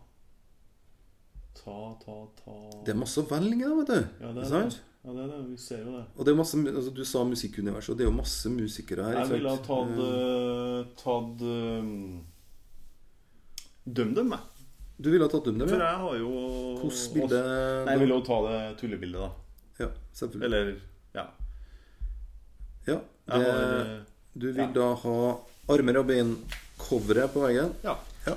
[1.62, 2.54] Ta, ta, ta
[2.86, 4.24] Det er masse å velge da, vet du.
[4.24, 4.72] Ja, det er Sant?
[4.78, 4.88] det.
[5.04, 5.40] Ja, det er det.
[5.50, 6.04] Vi ser jo det.
[6.16, 9.18] Og det er masse, altså, du sa musikkuniverset, og det er jo masse musikere her.
[9.20, 11.44] Jeg ville ha tatt Eh, Tatt
[13.98, 14.66] Døm dem, jeg.
[15.02, 15.88] Du ville ha tatt dem, For ja?
[15.90, 16.32] jeg har jo
[17.14, 17.40] bilde
[17.86, 19.30] Nei, jeg vil jo ta det tullebildet, da.
[19.84, 20.46] Ja, selvfølgelig.
[20.46, 20.74] Eller
[21.14, 21.24] Ja.
[22.86, 22.98] Ja,
[23.28, 24.00] Jeg det, har øh,
[24.32, 24.70] du vil ja.
[24.74, 25.16] da ha
[25.72, 27.74] armer og bein-coveret på veggen.
[27.84, 27.96] Ja.
[28.26, 28.36] Ja.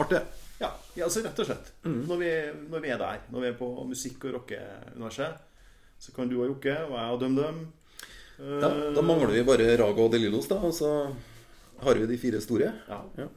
[0.00, 0.22] Artig.
[0.60, 1.72] Ja, ja altså rett og slett.
[1.84, 2.00] Mm.
[2.08, 2.30] Når, vi,
[2.72, 5.42] når vi er der, når vi er på musikk- og rockeuniverset,
[6.00, 7.60] så kan du ha Jokke, og jeg ha DumDum.
[8.40, 10.56] Ja, da mangler vi bare Raga og De Lillos, da.
[10.64, 10.88] Og så
[11.84, 12.72] har vi de fire store.
[12.88, 13.28] Ja,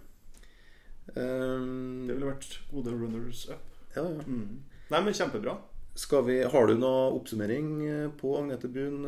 [1.14, 3.66] Um, det ville vært gode runners up.
[3.91, 4.22] ja, ja.
[4.24, 4.62] Mm.
[4.88, 5.58] Nei, men kjempebra.
[5.99, 9.04] Skal vi, har du noe oppsummering eh, på Agnete Brun?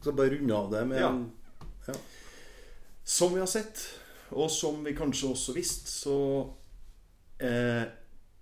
[0.00, 1.08] Skal bare runde av det med Ja.
[1.12, 1.96] en
[3.04, 3.80] Som vi har sett,
[4.30, 6.16] og som vi kanskje også visste, så
[7.40, 7.84] eh,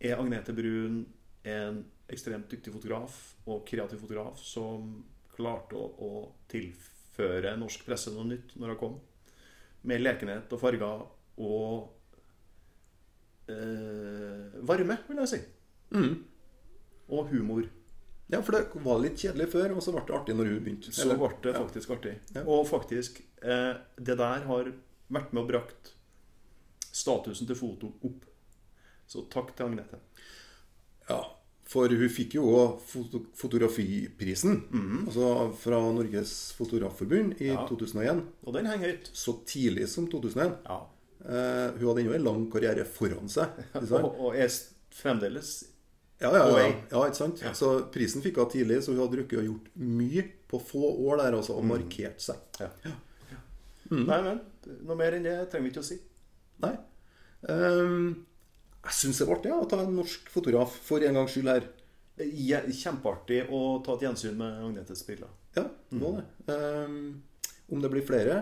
[0.01, 1.07] er Agnete Brun
[1.49, 3.15] en ekstremt dyktig fotograf
[3.47, 5.05] og kreativ fotograf som
[5.35, 6.11] klarte å, å
[6.51, 8.99] tilføre norsk presse noe nytt når hun kom.
[9.89, 11.07] Med lekenhet og farger
[11.39, 11.89] og
[13.49, 15.41] eh, varme, vil jeg si.
[15.95, 16.15] mm.
[17.09, 17.65] Og humor.
[18.29, 20.93] Ja, for det var litt kjedelig før, og så ble det artig når hun begynte.
[20.93, 21.63] Så ble det ja.
[21.63, 22.19] faktisk artig.
[22.35, 22.43] Ja.
[22.45, 24.73] Og faktisk, eh, det der har
[25.09, 25.95] vært med og brakt
[26.93, 28.27] statusen til foto opp.
[29.09, 30.01] Så takk til Agnete.
[31.09, 31.23] Ja,
[31.69, 34.61] for hun fikk jo òg foto fotografiprisen.
[35.07, 37.51] Altså fra Norges Fotografforbund i.
[37.55, 37.65] Ja.
[37.69, 38.23] 2001.
[38.45, 39.11] Og den henger høyt.
[39.17, 40.55] Så tidlig som 2001.
[40.69, 40.79] Ja.
[41.25, 43.57] Eh, hun hadde ennå en lang karriere foran seg.
[44.01, 44.53] Og, og er
[44.95, 45.59] fremdeles
[46.21, 46.69] Ja, ja, ja.
[46.91, 47.43] ja, ikke sant?
[47.55, 51.21] Så prisen fikk hun tidlig, så hun hadde rukket å gjort mye på få år
[51.23, 51.69] der altså, og Mm.
[51.77, 52.37] markert seg.
[52.61, 52.71] ja.
[53.91, 54.41] Nei, men
[54.85, 55.97] noe mer enn det trenger vi ikke å si.
[56.61, 56.75] Nei.
[57.49, 58.27] Um,
[58.85, 61.49] jeg syns det var artig ja, å ta en norsk fotograf for en gangs skyld
[61.53, 61.69] her.
[62.19, 65.31] Je- Kjempeartig å ta et gjensyn med Agnetes bilder.
[65.57, 66.27] Ja, det var det.
[66.53, 67.23] Um,
[67.71, 68.41] om det blir flere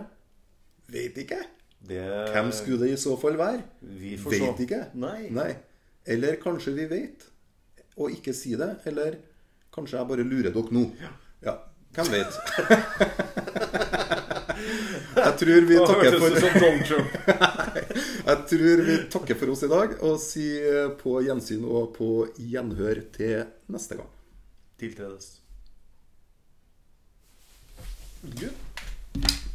[0.89, 1.39] Vet ikke.
[1.87, 2.01] Det
[2.33, 3.63] Hvem skulle det i så fall være?
[3.83, 4.65] Vi får Vet se.
[4.67, 4.83] ikke.
[4.95, 5.29] Nei.
[5.35, 5.51] Nei.
[6.07, 7.25] Eller kanskje vi vet,
[7.97, 9.19] å ikke si det, eller
[9.75, 10.85] kanskje jeg bare lurer dere nå.
[11.45, 11.59] Ja,
[11.97, 12.33] hvem vet?
[15.17, 16.37] Jeg tror vi takker for
[18.27, 22.11] Jeg tror vi takker for oss i dag, og sier eh, på gjensyn og på
[22.37, 24.13] gjenhør til neste gang.
[24.81, 25.33] Tiltredes.
[28.27, 29.46] Good.